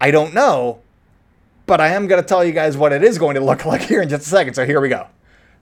I 0.00 0.10
don't 0.10 0.34
know. 0.34 0.80
But 1.66 1.80
I 1.80 1.88
am 1.88 2.06
going 2.06 2.20
to 2.20 2.28
tell 2.28 2.44
you 2.44 2.52
guys 2.52 2.76
what 2.76 2.92
it 2.92 3.04
is 3.04 3.18
going 3.18 3.37
to 3.37 3.40
look 3.40 3.64
like 3.66 3.82
here 3.82 4.02
in 4.02 4.08
just 4.08 4.26
a 4.26 4.30
second. 4.30 4.54
So 4.54 4.66
here 4.66 4.80
we 4.80 4.88
go. 4.88 5.06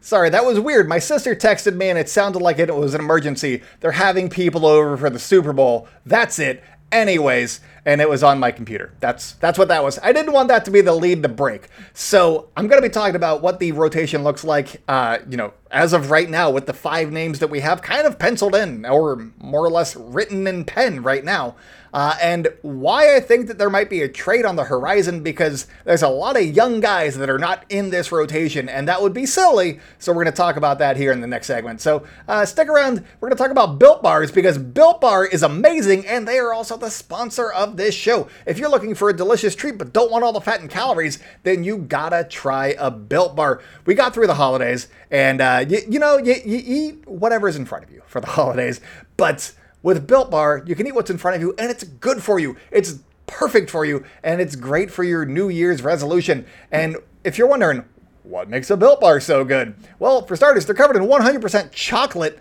Sorry, 0.00 0.30
that 0.30 0.44
was 0.44 0.60
weird. 0.60 0.88
My 0.88 0.98
sister 0.98 1.34
texted 1.34 1.74
me 1.74 1.88
and 1.88 1.98
it 1.98 2.08
sounded 2.08 2.40
like 2.40 2.58
it 2.58 2.74
was 2.74 2.94
an 2.94 3.00
emergency. 3.00 3.62
They're 3.80 3.92
having 3.92 4.30
people 4.30 4.64
over 4.64 4.96
for 4.96 5.10
the 5.10 5.18
Super 5.18 5.52
Bowl. 5.52 5.88
That's 6.06 6.38
it. 6.38 6.62
Anyways, 6.90 7.60
and 7.84 8.00
it 8.00 8.08
was 8.08 8.22
on 8.22 8.38
my 8.38 8.50
computer. 8.50 8.94
That's 9.00 9.32
that's 9.34 9.58
what 9.58 9.68
that 9.68 9.82
was. 9.82 9.98
I 10.02 10.12
didn't 10.12 10.32
want 10.32 10.48
that 10.48 10.64
to 10.66 10.70
be 10.70 10.80
the 10.80 10.94
lead 10.94 11.22
to 11.22 11.28
break. 11.28 11.68
So 11.92 12.48
I'm 12.56 12.66
going 12.66 12.80
to 12.80 12.88
be 12.88 12.92
talking 12.92 13.16
about 13.16 13.42
what 13.42 13.58
the 13.58 13.72
rotation 13.72 14.24
looks 14.24 14.42
like. 14.42 14.82
Uh, 14.88 15.18
you 15.28 15.36
know, 15.36 15.52
as 15.70 15.92
of 15.92 16.10
right 16.10 16.30
now, 16.30 16.50
with 16.50 16.64
the 16.64 16.72
five 16.72 17.12
names 17.12 17.40
that 17.40 17.48
we 17.48 17.60
have 17.60 17.82
kind 17.82 18.06
of 18.06 18.18
penciled 18.18 18.54
in, 18.54 18.86
or 18.86 19.30
more 19.38 19.64
or 19.64 19.70
less 19.70 19.96
written 19.96 20.46
in 20.46 20.64
pen 20.64 21.02
right 21.02 21.24
now. 21.24 21.56
Uh, 21.92 22.16
and 22.20 22.48
why 22.62 23.16
I 23.16 23.20
think 23.20 23.46
that 23.48 23.58
there 23.58 23.70
might 23.70 23.90
be 23.90 24.02
a 24.02 24.08
trade 24.08 24.44
on 24.44 24.56
the 24.56 24.64
horizon 24.64 25.22
because 25.22 25.66
there's 25.84 26.02
a 26.02 26.08
lot 26.08 26.36
of 26.36 26.44
young 26.44 26.80
guys 26.80 27.16
that 27.16 27.30
are 27.30 27.38
not 27.38 27.64
in 27.68 27.90
this 27.90 28.12
rotation, 28.12 28.68
and 28.68 28.88
that 28.88 29.02
would 29.02 29.12
be 29.12 29.26
silly. 29.26 29.80
So 29.98 30.12
we're 30.12 30.24
going 30.24 30.32
to 30.32 30.36
talk 30.36 30.56
about 30.56 30.78
that 30.78 30.96
here 30.96 31.12
in 31.12 31.20
the 31.20 31.26
next 31.26 31.46
segment. 31.46 31.80
So 31.80 32.06
uh, 32.26 32.44
stick 32.44 32.68
around. 32.68 33.04
We're 33.20 33.28
going 33.28 33.36
to 33.36 33.42
talk 33.42 33.50
about 33.50 33.78
Built 33.78 34.02
Bars 34.02 34.30
because 34.30 34.58
Built 34.58 35.00
Bar 35.00 35.26
is 35.26 35.42
amazing, 35.42 36.06
and 36.06 36.26
they 36.26 36.38
are 36.38 36.52
also 36.52 36.76
the 36.76 36.90
sponsor 36.90 37.50
of 37.50 37.76
this 37.76 37.94
show. 37.94 38.28
If 38.46 38.58
you're 38.58 38.70
looking 38.70 38.94
for 38.94 39.08
a 39.08 39.16
delicious 39.16 39.54
treat 39.54 39.78
but 39.78 39.92
don't 39.92 40.10
want 40.10 40.24
all 40.24 40.32
the 40.32 40.40
fat 40.40 40.60
and 40.60 40.70
calories, 40.70 41.18
then 41.42 41.64
you 41.64 41.78
gotta 41.78 42.24
try 42.24 42.74
a 42.78 42.90
Built 42.90 43.36
Bar. 43.36 43.62
We 43.86 43.94
got 43.94 44.14
through 44.14 44.26
the 44.26 44.34
holidays, 44.34 44.88
and 45.10 45.40
uh, 45.40 45.64
you, 45.68 45.80
you 45.88 45.98
know, 45.98 46.18
you, 46.18 46.34
you 46.44 46.62
eat 46.64 47.08
whatever's 47.08 47.56
in 47.56 47.64
front 47.64 47.84
of 47.84 47.90
you 47.90 48.02
for 48.06 48.20
the 48.20 48.26
holidays, 48.38 48.80
but 49.16 49.52
with 49.88 50.06
Built 50.06 50.30
Bar, 50.30 50.64
you 50.66 50.74
can 50.74 50.86
eat 50.86 50.94
what's 50.94 51.08
in 51.08 51.16
front 51.16 51.36
of 51.36 51.40
you, 51.40 51.54
and 51.58 51.70
it's 51.70 51.82
good 51.82 52.22
for 52.22 52.38
you. 52.38 52.58
It's 52.70 52.98
perfect 53.24 53.70
for 53.70 53.86
you, 53.86 54.04
and 54.22 54.38
it's 54.38 54.54
great 54.54 54.90
for 54.90 55.02
your 55.02 55.24
New 55.24 55.48
Year's 55.48 55.80
resolution. 55.80 56.44
And 56.70 56.98
if 57.24 57.38
you're 57.38 57.48
wondering, 57.48 57.86
what 58.22 58.50
makes 58.50 58.68
a 58.68 58.76
Built 58.76 59.00
Bar 59.00 59.18
so 59.18 59.46
good? 59.46 59.74
Well, 59.98 60.26
for 60.26 60.36
starters, 60.36 60.66
they're 60.66 60.74
covered 60.74 60.96
in 60.96 61.04
100% 61.04 61.72
chocolate, 61.72 62.38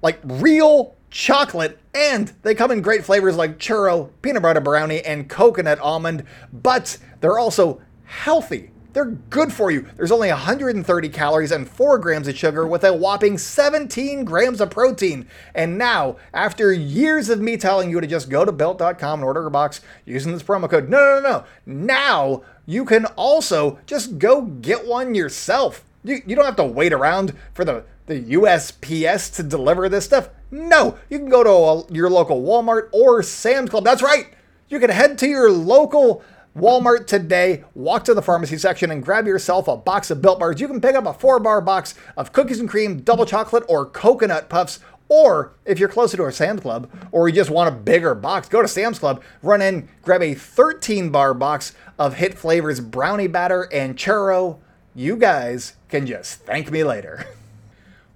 like 0.00 0.20
real 0.22 0.94
chocolate, 1.10 1.80
and 1.92 2.32
they 2.42 2.54
come 2.54 2.70
in 2.70 2.82
great 2.82 3.04
flavors 3.04 3.36
like 3.36 3.58
churro, 3.58 4.10
peanut 4.22 4.42
butter 4.42 4.60
brownie, 4.60 5.04
and 5.04 5.28
coconut 5.28 5.80
almond, 5.80 6.22
but 6.52 6.98
they're 7.20 7.40
also 7.40 7.82
healthy. 8.04 8.70
They're 8.96 9.04
good 9.28 9.52
for 9.52 9.70
you. 9.70 9.84
There's 9.98 10.10
only 10.10 10.30
130 10.30 11.08
calories 11.10 11.52
and 11.52 11.68
4 11.68 11.98
grams 11.98 12.28
of 12.28 12.34
sugar 12.34 12.66
with 12.66 12.82
a 12.82 12.94
whopping 12.94 13.36
17 13.36 14.24
grams 14.24 14.58
of 14.58 14.70
protein. 14.70 15.28
And 15.54 15.76
now, 15.76 16.16
after 16.32 16.72
years 16.72 17.28
of 17.28 17.38
me 17.38 17.58
telling 17.58 17.90
you 17.90 18.00
to 18.00 18.06
just 18.06 18.30
go 18.30 18.46
to 18.46 18.52
built.com 18.52 19.20
and 19.20 19.22
order 19.22 19.46
a 19.46 19.50
box 19.50 19.82
using 20.06 20.32
this 20.32 20.42
promo 20.42 20.70
code, 20.70 20.88
no, 20.88 20.96
no, 20.96 21.20
no, 21.20 21.28
no. 21.28 21.44
Now, 21.66 22.42
you 22.64 22.86
can 22.86 23.04
also 23.16 23.78
just 23.84 24.16
go 24.16 24.40
get 24.40 24.86
one 24.86 25.14
yourself. 25.14 25.84
You, 26.02 26.22
you 26.24 26.34
don't 26.34 26.46
have 26.46 26.56
to 26.56 26.64
wait 26.64 26.94
around 26.94 27.34
for 27.52 27.66
the, 27.66 27.84
the 28.06 28.22
USPS 28.32 29.36
to 29.36 29.42
deliver 29.42 29.90
this 29.90 30.06
stuff. 30.06 30.30
No, 30.50 30.96
you 31.10 31.18
can 31.18 31.28
go 31.28 31.44
to 31.44 31.50
a, 31.50 31.94
your 31.94 32.08
local 32.08 32.40
Walmart 32.40 32.88
or 32.92 33.22
Sam's 33.22 33.68
Club. 33.68 33.84
That's 33.84 34.00
right. 34.00 34.28
You 34.70 34.80
can 34.80 34.88
head 34.88 35.18
to 35.18 35.28
your 35.28 35.50
local 35.50 36.24
Walmart 36.56 37.06
today, 37.06 37.64
walk 37.74 38.04
to 38.04 38.14
the 38.14 38.22
pharmacy 38.22 38.56
section 38.56 38.90
and 38.90 39.04
grab 39.04 39.26
yourself 39.26 39.68
a 39.68 39.76
box 39.76 40.10
of 40.10 40.22
Built 40.22 40.38
Bars. 40.38 40.58
You 40.58 40.66
can 40.66 40.80
pick 40.80 40.94
up 40.94 41.04
a 41.04 41.12
four 41.12 41.38
bar 41.38 41.60
box 41.60 41.94
of 42.16 42.32
cookies 42.32 42.60
and 42.60 42.68
cream, 42.68 43.00
double 43.00 43.26
chocolate, 43.26 43.64
or 43.68 43.84
coconut 43.84 44.48
puffs. 44.48 44.80
Or 45.10 45.52
if 45.66 45.78
you're 45.78 45.90
closer 45.90 46.16
to 46.16 46.24
a 46.24 46.32
Sam's 46.32 46.62
Club 46.62 46.90
or 47.12 47.28
you 47.28 47.34
just 47.34 47.50
want 47.50 47.68
a 47.68 47.76
bigger 47.76 48.14
box, 48.14 48.48
go 48.48 48.62
to 48.62 48.68
Sam's 48.68 48.98
Club, 48.98 49.22
run 49.42 49.60
in, 49.60 49.86
grab 50.00 50.22
a 50.22 50.32
13 50.32 51.10
bar 51.10 51.34
box 51.34 51.74
of 51.98 52.14
hit 52.14 52.32
flavors 52.32 52.80
brownie 52.80 53.26
batter 53.26 53.68
and 53.70 53.94
churro. 53.96 54.58
You 54.94 55.16
guys 55.16 55.74
can 55.90 56.06
just 56.06 56.40
thank 56.46 56.70
me 56.70 56.84
later. 56.84 57.26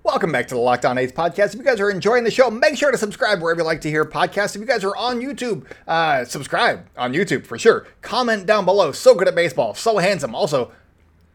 Welcome 0.03 0.33
back 0.33 0.49
to 0.49 0.55
the 0.55 0.61
Locked 0.61 0.87
On 0.87 0.97
A's 0.97 1.13
podcast. 1.13 1.49
If 1.53 1.57
you 1.57 1.63
guys 1.63 1.79
are 1.79 1.91
enjoying 1.91 2.25
the 2.25 2.31
show, 2.31 2.51
make 2.51 2.75
sure 2.77 2.91
to 2.91 2.97
subscribe 2.97 3.43
wherever 3.43 3.61
you 3.61 3.67
like 3.67 3.83
to 3.83 3.91
hear 3.91 4.07
podcasts. 4.07 4.55
If 4.55 4.61
you 4.63 4.67
guys 4.67 4.83
are 4.83 4.97
on 4.97 5.21
YouTube, 5.21 5.67
uh, 5.87 6.25
subscribe 6.25 6.87
on 6.97 7.13
YouTube 7.13 7.45
for 7.45 7.59
sure. 7.59 7.87
Comment 8.01 8.47
down 8.47 8.65
below. 8.65 8.93
So 8.93 9.15
good 9.15 9.29
at 9.29 9.35
baseball, 9.35 9.75
so 9.75 9.99
handsome. 9.99 10.35
Also, 10.35 10.73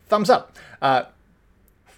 thumbs 0.08 0.32
up. 0.32 0.58
Uh, 0.82 1.04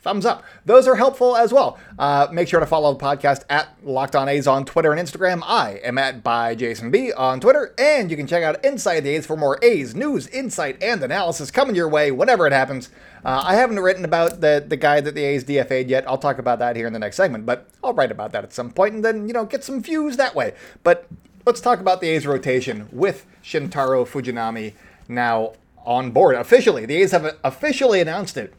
thumbs 0.07 0.25
up. 0.25 0.41
Those 0.63 0.87
are 0.87 0.95
helpful 0.95 1.35
as 1.35 1.51
well. 1.51 1.77
Uh, 1.99 2.27
make 2.31 2.47
sure 2.47 2.61
to 2.61 2.65
follow 2.65 2.93
the 2.93 3.03
podcast 3.03 3.43
at 3.49 3.67
Locked 3.83 4.15
On 4.15 4.29
A's 4.29 4.47
on 4.47 4.63
Twitter 4.63 4.93
and 4.93 5.05
Instagram. 5.05 5.41
I 5.45 5.81
am 5.83 5.97
at 5.97 6.23
by 6.23 6.55
Jason 6.55 6.91
B 6.91 7.11
on 7.11 7.41
Twitter, 7.41 7.75
and 7.77 8.09
you 8.09 8.15
can 8.15 8.25
check 8.25 8.41
out 8.41 8.63
Inside 8.63 9.01
the 9.01 9.09
A's 9.09 9.25
for 9.25 9.35
more 9.35 9.59
A's 9.61 9.93
news, 9.93 10.27
insight, 10.27 10.81
and 10.81 11.03
analysis 11.03 11.51
coming 11.51 11.75
your 11.75 11.89
way 11.89 12.09
whenever 12.09 12.47
it 12.47 12.53
happens. 12.53 12.89
Uh, 13.25 13.43
I 13.45 13.55
haven't 13.55 13.81
written 13.81 14.05
about 14.05 14.39
the 14.39 14.63
the 14.65 14.77
guy 14.77 15.01
that 15.01 15.13
the 15.13 15.25
A's 15.25 15.43
DFA'd 15.43 15.89
yet. 15.89 16.07
I'll 16.07 16.17
talk 16.17 16.39
about 16.39 16.59
that 16.59 16.77
here 16.77 16.87
in 16.87 16.93
the 16.93 16.99
next 16.99 17.17
segment, 17.17 17.45
but 17.45 17.67
I'll 17.83 17.93
write 17.93 18.11
about 18.11 18.31
that 18.31 18.45
at 18.45 18.53
some 18.53 18.71
point, 18.71 18.93
and 18.93 19.03
then 19.03 19.27
you 19.27 19.33
know 19.33 19.43
get 19.43 19.65
some 19.65 19.83
views 19.83 20.15
that 20.15 20.35
way. 20.35 20.53
But 20.83 21.09
let's 21.45 21.59
talk 21.59 21.81
about 21.81 21.99
the 21.99 22.07
A's 22.07 22.25
rotation 22.25 22.87
with 22.93 23.25
Shintaro 23.43 24.07
Fujinami 24.07 24.73
now 25.09 25.53
on 25.85 26.11
board 26.11 26.35
officially. 26.35 26.85
The 26.85 26.95
A's 26.95 27.11
have 27.11 27.35
officially 27.43 27.99
announced 27.99 28.37
it 28.37 28.53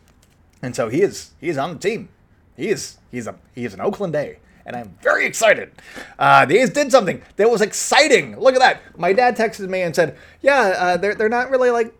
and 0.62 0.74
so 0.74 0.88
he 0.88 1.02
is 1.02 1.32
he 1.40 1.48
is 1.48 1.58
on 1.58 1.74
the 1.74 1.78
team. 1.78 2.08
He 2.56 2.68
is 2.68 2.98
he's 3.10 3.26
a 3.26 3.36
he 3.54 3.64
is 3.64 3.74
an 3.74 3.80
Oakland 3.80 4.14
A, 4.16 4.38
and 4.66 4.74
I'm 4.76 4.96
very 5.02 5.26
excited. 5.26 5.70
Uh, 6.18 6.44
the 6.44 6.58
A's 6.58 6.70
did 6.70 6.90
something 6.90 7.22
that 7.36 7.48
was 7.48 7.60
exciting. 7.60 8.38
Look 8.38 8.54
at 8.54 8.60
that. 8.60 8.98
My 8.98 9.12
dad 9.12 9.36
texted 9.36 9.68
me 9.68 9.82
and 9.82 9.94
said, 9.94 10.16
"Yeah, 10.42 10.74
uh, 10.78 10.96
they're 10.96 11.14
they're 11.14 11.28
not 11.28 11.50
really 11.50 11.70
like." 11.70 11.94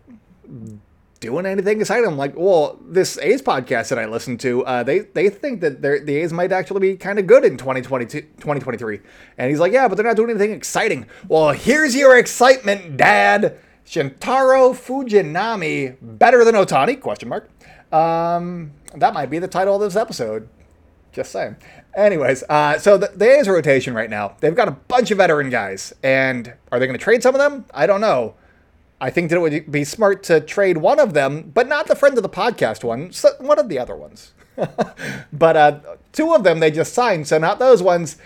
Doing 1.19 1.45
anything 1.45 1.81
exciting? 1.81 2.05
I'm 2.05 2.17
like, 2.17 2.33
well, 2.37 2.79
this 2.81 3.17
A's 3.17 3.41
podcast 3.41 3.89
that 3.89 3.99
I 3.99 4.05
listen 4.05 4.37
to, 4.37 4.63
uh, 4.65 4.83
they 4.83 4.99
they 4.99 5.29
think 5.29 5.59
that 5.59 5.81
the 5.81 6.15
A's 6.15 6.31
might 6.31 6.53
actually 6.53 6.79
be 6.79 6.95
kind 6.95 7.19
of 7.19 7.27
good 7.27 7.43
in 7.43 7.57
2022, 7.57 8.21
2023. 8.21 9.01
And 9.37 9.49
he's 9.49 9.59
like, 9.59 9.73
yeah, 9.73 9.89
but 9.89 9.95
they're 9.95 10.05
not 10.05 10.15
doing 10.15 10.29
anything 10.29 10.53
exciting. 10.53 11.07
Well, 11.27 11.51
here's 11.51 11.93
your 11.93 12.17
excitement, 12.17 12.95
Dad. 12.95 13.57
Shintaro 13.85 14.73
Fujinami 14.73 15.97
better 15.99 16.45
than 16.45 16.55
Ohtani? 16.55 17.01
Question 17.01 17.27
mark. 17.27 17.49
Um, 17.91 18.71
that 18.95 19.13
might 19.13 19.29
be 19.29 19.39
the 19.39 19.47
title 19.47 19.75
of 19.75 19.81
this 19.81 19.95
episode. 19.95 20.47
Just 21.11 21.31
saying. 21.31 21.55
Anyways, 21.95 22.43
uh, 22.49 22.77
so 22.77 22.97
the, 22.97 23.11
the 23.15 23.39
A's 23.39 23.49
rotation 23.49 23.93
right 23.93 24.09
now, 24.09 24.35
they've 24.41 24.55
got 24.55 24.67
a 24.67 24.71
bunch 24.71 25.09
of 25.11 25.17
veteran 25.17 25.49
guys. 25.49 25.93
And 26.03 26.53
are 26.71 26.79
they 26.79 26.85
going 26.85 26.97
to 26.97 27.03
trade 27.03 27.23
some 27.23 27.33
of 27.33 27.39
them? 27.39 27.65
I 27.73 27.87
don't 27.87 28.01
know. 28.01 28.35
I 29.01 29.09
think 29.09 29.29
that 29.29 29.37
it 29.37 29.39
would 29.39 29.71
be 29.71 29.83
smart 29.83 30.23
to 30.23 30.41
trade 30.41 30.77
one 30.77 30.99
of 30.99 31.13
them, 31.13 31.51
but 31.53 31.67
not 31.67 31.87
the 31.87 31.95
friend 31.95 32.17
of 32.17 32.23
the 32.23 32.29
podcast 32.29 32.83
one, 32.83 33.11
so 33.11 33.29
one 33.39 33.57
of 33.57 33.69
the 33.69 33.79
other 33.79 33.95
ones. 33.95 34.33
but 35.33 35.55
uh, 35.55 35.79
two 36.11 36.33
of 36.33 36.43
them 36.43 36.59
they 36.59 36.69
just 36.69 36.93
signed, 36.93 37.27
so 37.27 37.37
not 37.37 37.59
those 37.59 37.81
ones. 37.81 38.17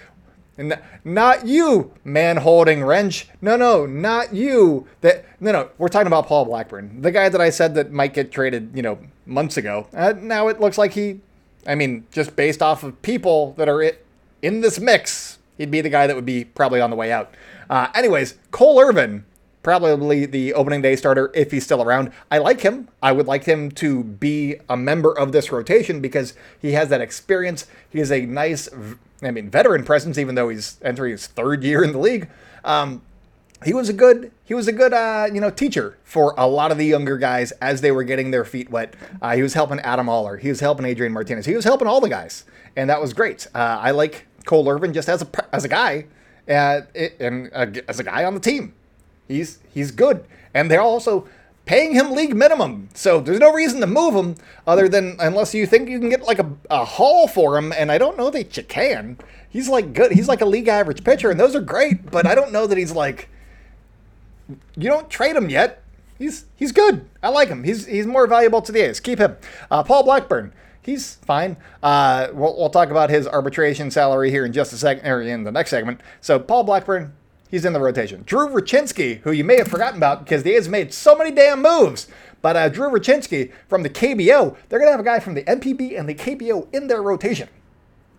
N- 0.58 0.80
not 1.04 1.48
you, 1.48 1.92
man 2.04 2.38
holding 2.38 2.84
wrench. 2.84 3.28
No, 3.42 3.56
no, 3.56 3.86
not 3.86 4.34
you. 4.34 4.88
That 5.02 5.26
no, 5.40 5.52
no. 5.52 5.70
We're 5.78 5.88
talking 5.88 6.08
about 6.08 6.28
Paul 6.28 6.46
Blackburn, 6.46 7.02
the 7.02 7.12
guy 7.12 7.30
that 7.30 7.42
I 7.42 7.50
said 7.50 7.74
that 7.76 7.92
might 7.92 8.14
get 8.14 8.32
traded, 8.32 8.72
you 8.76 8.82
know, 8.82 9.00
months 9.26 9.58
ago. 9.58 9.88
Uh, 9.94 10.14
now 10.16 10.48
it 10.48 10.60
looks 10.60 10.78
like 10.78 10.94
he, 10.94 11.22
I 11.66 11.76
mean, 11.76 12.06
just 12.12 12.36
based 12.36 12.62
off 12.62 12.84
of 12.84 13.02
people 13.02 13.54
that 13.58 13.68
are 13.68 13.94
in 14.42 14.62
this 14.62 14.80
mix, 14.80 15.40
he'd 15.58 15.72
be 15.72 15.82
the 15.82 15.90
guy 15.90 16.06
that 16.06 16.16
would 16.16 16.26
be 16.26 16.46
probably 16.46 16.82
on 16.82 16.90
the 16.90 16.96
way 16.96 17.12
out. 17.12 17.34
Uh, 17.70 17.88
anyways, 17.96 18.36
Cole 18.52 18.80
Irvin, 18.80 19.26
probably 19.64 20.26
the 20.26 20.54
opening 20.54 20.82
day 20.82 20.96
starter 20.96 21.32
if 21.34 21.52
he's 21.52 21.64
still 21.64 21.82
around. 21.82 22.12
I 22.30 22.38
like 22.38 22.62
him. 22.62 22.90
I 23.02 23.14
would 23.14 23.26
like 23.26 23.46
him 23.46 23.72
to 23.72 24.04
be 24.04 24.58
a 24.70 24.78
member 24.78 25.18
of 25.18 25.32
this 25.32 25.52
rotation 25.52 26.02
because 26.02 26.34
he 26.62 26.74
has 26.74 26.90
that 26.90 27.02
experience. 27.02 27.66
He 27.90 28.00
is 28.00 28.12
a 28.12 28.26
nice, 28.26 28.70
I 29.26 29.32
mean, 29.32 29.50
veteran 29.50 29.84
presence, 29.84 30.18
even 30.18 30.36
though 30.36 30.50
he's 30.50 30.78
entering 30.82 31.12
his 31.12 31.28
third 31.28 31.64
year 31.64 31.84
in 31.84 31.92
the 31.92 32.00
league. 32.00 32.30
Um, 32.64 33.02
he 33.64 33.74
was 33.74 33.90
a 33.90 33.94
good 33.94 34.32
he 34.44 34.54
was 34.54 34.68
a 34.68 34.72
good 34.72 34.94
uh, 34.94 35.28
you 35.34 35.40
know 35.40 35.50
teacher 35.50 35.98
for 36.04 36.34
a 36.38 36.48
lot 36.48 36.72
of 36.72 36.78
the 36.78 36.86
younger 36.86 37.18
guys 37.18 37.52
as 37.54 37.82
they 37.82 37.92
were 37.92 38.04
getting 38.04 38.32
their 38.32 38.46
feet 38.46 38.70
wet. 38.70 38.96
Uh, 39.22 39.36
he 39.36 39.42
was 39.42 39.54
helping 39.54 39.80
Adam 39.80 40.10
Oller, 40.10 40.38
he 40.38 40.50
was 40.50 40.60
helping 40.60 40.86
Adrian 40.86 41.14
Martinez, 41.14 41.46
he 41.46 41.56
was 41.56 41.66
helping 41.66 41.88
all 41.88 42.02
the 42.02 42.10
guys, 42.10 42.46
and 42.76 42.90
that 42.90 43.02
was 43.02 43.14
great. 43.14 43.48
Uh, 43.54 43.78
I 43.80 43.92
like 43.92 44.28
Cole 44.46 44.68
Irvin 44.70 44.94
just 44.94 45.10
as 45.10 45.22
a 45.22 45.56
as 45.56 45.64
a 45.64 45.70
guy, 45.70 46.06
uh, 46.48 46.82
and 47.20 47.50
uh, 47.54 47.68
as 47.88 48.00
a 48.00 48.04
guy 48.04 48.26
on 48.26 48.34
the 48.34 48.40
team. 48.40 48.74
He's 49.28 49.60
he's 49.74 49.92
good, 49.92 50.26
and 50.54 50.70
they're 50.70 50.82
also 50.82 51.28
paying 51.66 51.94
him 51.94 52.12
league 52.12 52.36
minimum. 52.36 52.90
So 52.94 53.20
there's 53.20 53.40
no 53.40 53.52
reason 53.54 53.80
to 53.82 53.88
move 53.88 54.14
him 54.14 54.36
other 54.68 54.90
than 54.90 55.18
unless 55.20 55.54
you 55.54 55.66
think 55.66 55.90
you 55.90 56.00
can 56.00 56.10
get 56.10 56.24
like 56.24 56.40
a, 56.40 56.52
a 56.70 56.86
haul 56.86 57.28
for 57.28 57.58
him, 57.58 57.72
and 57.72 57.92
I 57.92 57.98
don't 57.98 58.18
know 58.18 58.30
that 58.30 58.56
you 58.58 58.64
can. 58.64 59.18
He's 59.50 59.70
like 59.70 59.94
good. 59.94 60.12
He's 60.12 60.28
like 60.28 60.42
a 60.42 60.46
league 60.46 60.68
average 60.68 61.04
pitcher, 61.04 61.30
and 61.30 61.40
those 61.40 61.56
are 61.56 61.62
great, 61.62 62.10
but 62.12 62.26
I 62.26 62.36
don't 62.36 62.52
know 62.52 62.68
that 62.68 62.78
he's 62.78 62.92
like 62.92 63.30
you 64.76 64.90
don't 64.90 65.10
trade 65.10 65.36
him 65.36 65.50
yet. 65.50 65.84
He's 66.18 66.46
he's 66.56 66.72
good. 66.72 67.08
I 67.22 67.30
like 67.30 67.50
him. 67.50 67.64
He's 67.64 67.86
he's 67.86 68.06
more 68.06 68.28
valuable 68.28 68.62
to 68.62 68.72
the 68.72 68.82
A's. 68.82 69.00
Keep 69.00 69.20
him. 69.20 69.38
Uh, 69.70 69.84
Paul 69.84 70.04
Blackburn. 70.04 70.54
He's 70.82 71.16
fine. 71.16 71.56
Uh, 71.82 72.28
we'll, 72.34 72.58
we'll 72.58 72.70
talk 72.70 72.90
about 72.90 73.10
his 73.10 73.26
arbitration 73.26 73.90
salary 73.90 74.30
here 74.30 74.46
in 74.46 74.52
just 74.52 74.74
a 74.74 74.78
second, 74.78 75.08
or 75.08 75.22
in 75.22 75.44
the 75.44 75.52
next 75.52 75.70
segment. 75.70 76.02
So 76.20 76.40
Paul 76.40 76.66
Blackburn, 76.66 77.14
he's 77.54 77.66
in 77.66 77.74
the 77.74 77.80
rotation. 77.80 78.24
Drew 78.26 78.50
Rucinski, 78.50 79.20
who 79.20 79.32
you 79.32 79.44
may 79.44 79.58
have 79.58 79.68
forgotten 79.68 79.98
about 79.98 80.26
because 80.26 80.42
the 80.42 80.56
A's 80.56 80.68
made 80.68 80.92
so 80.92 81.16
many 81.16 81.30
damn 81.30 81.62
moves. 81.62 82.08
But 82.42 82.56
uh, 82.58 82.68
Drew 82.68 82.90
Rucinski 82.90 83.52
from 83.68 83.84
the 83.84 83.92
KBO, 83.92 84.58
they're 84.68 84.80
going 84.80 84.88
to 84.88 84.92
have 84.92 85.00
a 85.00 85.04
guy 85.04 85.20
from 85.20 85.36
the 85.36 85.44
NPB 85.44 85.98
and 85.98 86.10
the 86.10 86.16
KBO 86.16 86.68
in 86.74 86.88
their 86.88 87.04
rotation. 87.04 87.48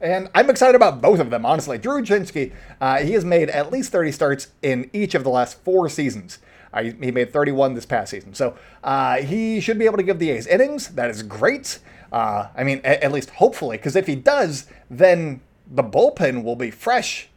And 0.01 0.31
I'm 0.37 0.49
excited 0.51 0.77
about 0.77 1.03
both 1.03 1.19
of 1.19 1.31
them, 1.31 1.45
honestly. 1.45 1.79
Drew 1.79 2.01
Rucinski, 2.01 2.53
uh, 2.81 2.99
he 2.99 3.15
has 3.15 3.25
made 3.25 3.51
at 3.51 3.73
least 3.73 3.91
30 3.91 4.13
starts 4.13 4.49
in 4.63 4.89
each 4.93 5.17
of 5.17 5.25
the 5.25 5.31
last 5.31 5.59
four 5.65 5.89
seasons. 5.89 6.39
Uh, 6.73 6.85
he 6.85 7.11
made 7.11 7.33
31 7.33 7.75
this 7.75 7.87
past 7.87 8.13
season. 8.13 8.35
So 8.35 8.57
uh, 8.85 9.17
he 9.17 9.59
should 9.59 9.81
be 9.81 9.87
able 9.87 9.97
to 9.97 10.05
give 10.05 10.21
the 10.21 10.31
A's 10.31 10.47
innings. 10.47 10.91
That 10.91 11.11
is 11.11 11.25
great. 11.25 11.81
Uh, 12.13 12.51
I 12.57 12.63
mean, 12.63 12.81
at, 12.85 13.03
at 13.03 13.11
least 13.11 13.31
hopefully, 13.31 13.79
because 13.79 13.97
if 13.97 14.07
he 14.07 14.15
does, 14.15 14.67
then 14.89 15.41
the 15.67 15.83
bullpen 15.83 16.45
will 16.45 16.57
be 16.57 16.71
fresh 16.71 17.31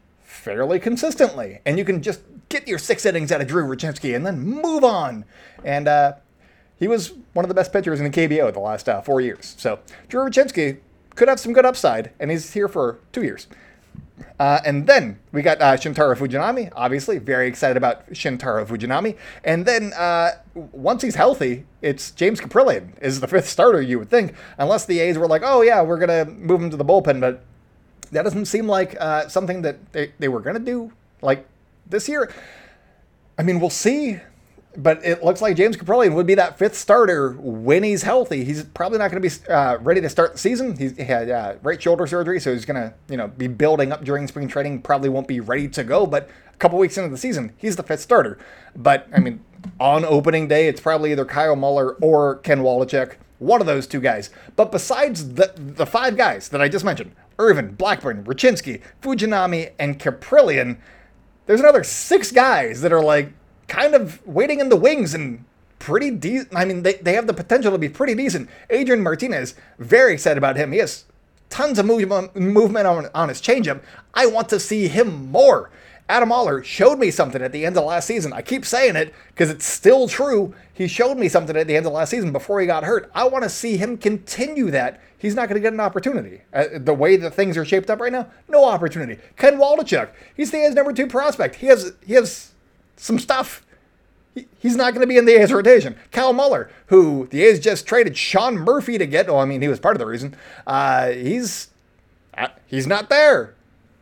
fairly 0.47 0.79
consistently. 0.79 1.59
And 1.65 1.77
you 1.77 1.83
can 1.83 2.01
just 2.01 2.21
get 2.47 2.67
your 2.69 2.79
six 2.79 3.05
innings 3.05 3.33
out 3.33 3.41
of 3.41 3.47
Drew 3.47 3.63
Rucinski 3.65 4.15
and 4.15 4.25
then 4.25 4.39
move 4.39 4.83
on. 4.83 5.25
And 5.65 5.89
uh, 5.89 6.13
he 6.79 6.87
was 6.87 7.13
one 7.33 7.43
of 7.43 7.49
the 7.49 7.55
best 7.55 7.73
pitchers 7.73 7.99
in 7.99 8.09
the 8.09 8.27
KBO 8.27 8.53
the 8.53 8.59
last 8.59 8.87
uh, 8.87 9.01
four 9.01 9.19
years. 9.19 9.55
So 9.57 9.79
Drew 10.07 10.21
Rucinski 10.21 10.77
could 11.15 11.27
have 11.27 11.39
some 11.39 11.51
good 11.51 11.65
upside, 11.65 12.11
and 12.19 12.31
he's 12.31 12.53
here 12.53 12.69
for 12.69 12.99
two 13.11 13.23
years. 13.23 13.47
Uh, 14.39 14.59
and 14.65 14.87
then 14.87 15.19
we 15.33 15.41
got 15.41 15.61
uh, 15.61 15.75
Shintaro 15.75 16.15
Fujinami, 16.15 16.71
obviously. 16.75 17.17
Very 17.17 17.47
excited 17.47 17.75
about 17.75 18.09
Shintaro 18.11 18.65
Fujinami. 18.65 19.17
And 19.43 19.65
then 19.65 19.91
uh, 19.93 20.31
once 20.53 21.01
he's 21.01 21.15
healthy, 21.15 21.65
it's 21.81 22.11
James 22.11 22.39
Kaprielian 22.39 22.97
is 23.01 23.19
the 23.19 23.27
fifth 23.27 23.49
starter, 23.49 23.81
you 23.81 23.99
would 23.99 24.09
think. 24.09 24.33
Unless 24.57 24.85
the 24.85 24.99
A's 24.99 25.17
were 25.17 25.27
like, 25.27 25.41
oh, 25.43 25.61
yeah, 25.61 25.81
we're 25.81 25.99
going 25.99 26.25
to 26.25 26.31
move 26.31 26.61
him 26.61 26.69
to 26.69 26.77
the 26.77 26.85
bullpen. 26.85 27.19
But 27.19 27.43
that 28.11 28.23
doesn't 28.23 28.45
seem 28.45 28.67
like 28.67 28.95
uh, 28.99 29.27
something 29.27 29.61
that 29.61 29.91
they, 29.93 30.11
they 30.19 30.27
were 30.27 30.39
going 30.39 30.55
to 30.55 30.63
do 30.63 30.91
like 31.21 31.47
this 31.85 32.07
year. 32.07 32.31
I 33.37 33.43
mean, 33.43 33.59
we'll 33.59 33.69
see 33.69 34.19
but 34.77 35.03
it 35.03 35.23
looks 35.23 35.41
like 35.41 35.57
James 35.57 35.75
Kaprielian 35.75 36.13
would 36.13 36.27
be 36.27 36.35
that 36.35 36.59
fifth 36.59 36.75
starter 36.75 37.31
when 37.31 37.83
he's 37.83 38.03
healthy. 38.03 38.43
He's 38.43 38.63
probably 38.63 38.99
not 38.99 39.09
going 39.09 39.21
to 39.21 39.27
be 39.27 39.51
uh, 39.51 39.79
ready 39.79 40.01
to 40.01 40.09
start 40.09 40.33
the 40.33 40.37
season. 40.37 40.77
He's, 40.77 40.95
he 40.95 41.03
had 41.03 41.29
uh, 41.29 41.55
right 41.63 41.81
shoulder 41.81 42.05
surgery, 42.05 42.39
so 42.39 42.53
he's 42.53 42.63
going 42.63 42.75
to 42.79 42.93
you 43.09 43.17
know 43.17 43.27
be 43.27 43.47
building 43.47 43.91
up 43.91 44.03
during 44.03 44.27
spring 44.27 44.47
training. 44.47 44.83
Probably 44.83 45.09
won't 45.09 45.27
be 45.27 45.39
ready 45.39 45.67
to 45.69 45.83
go, 45.83 46.05
but 46.05 46.29
a 46.53 46.57
couple 46.57 46.77
weeks 46.77 46.97
into 46.97 47.09
the 47.09 47.17
season, 47.17 47.53
he's 47.57 47.75
the 47.75 47.83
fifth 47.83 48.01
starter. 48.01 48.37
But 48.75 49.07
I 49.13 49.19
mean, 49.19 49.43
on 49.79 50.05
opening 50.05 50.47
day, 50.47 50.67
it's 50.67 50.79
probably 50.79 51.11
either 51.11 51.25
Kyle 51.25 51.55
Muller 51.55 51.93
or 51.95 52.35
Ken 52.37 52.59
Waldichuk, 52.59 53.15
one 53.39 53.61
of 53.61 53.67
those 53.67 53.87
two 53.87 53.99
guys. 53.99 54.29
But 54.55 54.71
besides 54.71 55.33
the 55.35 55.53
the 55.57 55.85
five 55.85 56.17
guys 56.17 56.49
that 56.49 56.61
I 56.61 56.69
just 56.69 56.85
mentioned, 56.85 57.13
Irvin, 57.39 57.75
Blackburn, 57.75 58.23
Rucinski, 58.23 58.81
Fujinami, 59.01 59.71
and 59.79 59.99
Kaprielian, 59.99 60.77
there's 61.45 61.59
another 61.59 61.83
six 61.83 62.31
guys 62.31 62.81
that 62.81 62.91
are 62.91 63.03
like 63.03 63.33
kind 63.67 63.95
of 63.95 64.25
waiting 64.25 64.59
in 64.59 64.69
the 64.69 64.75
wings 64.75 65.13
and 65.13 65.43
pretty 65.79 66.11
decent. 66.11 66.55
I 66.55 66.65
mean, 66.65 66.83
they, 66.83 66.93
they 66.93 67.13
have 67.13 67.27
the 67.27 67.33
potential 67.33 67.71
to 67.71 67.77
be 67.77 67.89
pretty 67.89 68.15
decent. 68.15 68.49
Adrian 68.69 69.03
Martinez, 69.03 69.55
very 69.77 70.13
excited 70.13 70.37
about 70.37 70.57
him. 70.57 70.71
He 70.71 70.79
has 70.79 71.05
tons 71.49 71.79
of 71.79 71.85
movement, 71.85 72.35
movement 72.35 72.87
on, 72.87 73.07
on 73.13 73.29
his 73.29 73.41
changeup. 73.41 73.81
I 74.13 74.25
want 74.25 74.49
to 74.49 74.59
see 74.59 74.87
him 74.87 75.31
more. 75.31 75.69
Adam 76.09 76.31
Oller 76.31 76.63
showed 76.63 76.99
me 76.99 77.11
something 77.11 77.41
at 77.41 77.51
the 77.51 77.65
end 77.65 77.77
of 77.77 77.83
last 77.83 78.05
season. 78.05 78.31
I 78.31 78.41
keep 78.41 78.65
saying 78.65 78.95
it 78.95 79.13
because 79.27 79.49
it's 79.49 79.65
still 79.65 80.07
true. 80.07 80.53
He 80.73 80.87
showed 80.87 81.17
me 81.17 81.27
something 81.27 81.55
at 81.55 81.67
the 81.67 81.75
end 81.75 81.85
of 81.85 81.91
last 81.91 82.11
season 82.11 82.31
before 82.31 82.61
he 82.61 82.67
got 82.67 82.85
hurt. 82.85 83.11
I 83.13 83.27
want 83.27 83.43
to 83.43 83.49
see 83.49 83.75
him 83.77 83.97
continue 83.97 84.71
that. 84.71 85.01
He's 85.17 85.35
not 85.35 85.49
going 85.49 85.55
to 85.55 85.61
get 85.61 85.73
an 85.73 85.79
opportunity. 85.79 86.41
Uh, 86.53 86.65
the 86.75 86.93
way 86.93 87.17
that 87.17 87.33
things 87.33 87.57
are 87.57 87.65
shaped 87.65 87.89
up 87.89 87.99
right 87.99 88.11
now, 88.11 88.27
no 88.47 88.63
opportunity. 88.63 89.21
Ken 89.35 89.57
Waldichuk, 89.57 90.09
he's 90.35 90.51
the 90.51 90.65
A's 90.65 90.75
number 90.75 90.93
two 90.93 91.07
prospect. 91.07 91.55
He 91.55 91.67
has 91.67 91.93
he 92.05 92.13
has 92.13 92.51
some 92.95 93.19
stuff. 93.19 93.65
he's 94.59 94.75
not 94.75 94.93
going 94.93 95.01
to 95.01 95.07
be 95.07 95.17
in 95.17 95.25
the 95.25 95.33
A's 95.41 95.51
rotation. 95.51 95.95
Kyle 96.11 96.33
Muller, 96.33 96.69
who 96.87 97.27
the 97.31 97.43
A's 97.43 97.59
just 97.59 97.85
traded 97.85 98.15
Sean 98.15 98.55
Murphy 98.55 98.97
to 98.97 99.07
get. 99.07 99.27
Oh, 99.27 99.39
I 99.39 99.45
mean, 99.45 99.61
he 99.61 99.67
was 99.67 99.79
part 99.79 99.95
of 99.95 99.99
the 99.99 100.05
reason. 100.05 100.35
Uh, 100.65 101.09
he's 101.09 101.69
uh, 102.37 102.47
he's 102.67 102.87
not 102.87 103.09
there. 103.09 103.55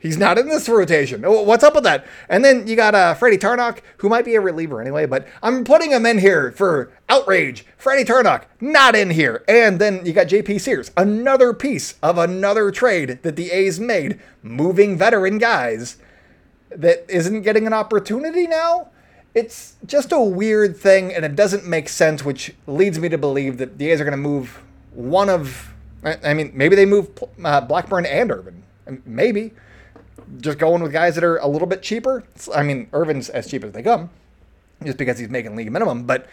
He's 0.06 0.20
not 0.20 0.38
in 0.38 0.48
this 0.48 0.70
rotation. 0.70 1.24
What's 1.24 1.64
up 1.64 1.74
with 1.74 1.84
that? 1.86 2.06
And 2.30 2.46
then 2.46 2.68
you 2.68 2.76
got 2.76 2.94
uh, 2.94 3.16
Freddy 3.16 3.40
Tarnok, 3.40 3.80
who 3.98 4.08
might 4.08 4.24
be 4.24 4.36
a 4.36 4.40
reliever 4.40 4.80
anyway, 4.80 5.08
but 5.08 5.28
I'm 5.42 5.64
putting 5.64 5.90
him 5.90 6.06
in 6.06 6.20
here 6.20 6.52
for 6.52 6.92
outrage. 7.10 7.66
Freddy 7.76 8.06
Tarnok, 8.06 8.44
not 8.62 8.96
in 8.96 9.10
here. 9.10 9.44
And 9.48 9.82
then 9.82 10.06
you 10.06 10.14
got 10.14 10.28
JP 10.28 10.62
Sears, 10.62 10.92
another 10.96 11.56
piece 11.56 11.96
of 12.04 12.20
another 12.20 12.70
trade 12.70 13.18
that 13.24 13.36
the 13.36 13.50
A's 13.50 13.80
made, 13.80 14.20
moving 14.44 14.96
veteran 14.96 15.40
guys 15.40 15.98
that 16.70 17.04
isn't 17.10 17.42
getting 17.42 17.66
an 17.66 17.74
opportunity 17.74 18.46
now. 18.46 18.90
It's 19.34 19.74
just 19.88 20.12
a 20.12 20.22
weird 20.22 20.78
thing, 20.78 21.16
and 21.16 21.26
it 21.26 21.36
doesn't 21.36 21.66
make 21.66 21.90
sense, 21.90 22.24
which 22.24 22.54
leads 22.68 23.00
me 23.00 23.10
to 23.10 23.18
believe 23.18 23.58
that 23.58 23.80
the 23.80 23.90
A's 23.90 24.02
are 24.02 24.06
going 24.06 24.12
to 24.12 24.18
move 24.18 24.62
one 24.92 25.30
of. 25.30 25.74
I 26.04 26.36
mean, 26.36 26.52
maybe 26.54 26.76
they 26.76 26.86
move 26.86 27.10
uh, 27.44 27.62
Blackburn 27.62 28.06
and 28.06 28.30
Irvin. 28.30 28.62
Maybe. 29.04 29.52
Just 30.39 30.57
going 30.57 30.81
with 30.81 30.91
guys 30.91 31.15
that 31.15 31.24
are 31.24 31.38
a 31.38 31.47
little 31.47 31.67
bit 31.67 31.82
cheaper. 31.82 32.23
I 32.54 32.63
mean, 32.63 32.88
Irvin's 32.93 33.30
as 33.30 33.49
cheap 33.49 33.63
as 33.63 33.73
they 33.73 33.84
come, 33.84 34.10
just 34.84 34.97
because 34.97 35.19
he's 35.19 35.30
making 35.30 35.56
league 35.56 35.71
minimum. 35.71 36.04
But 36.06 36.28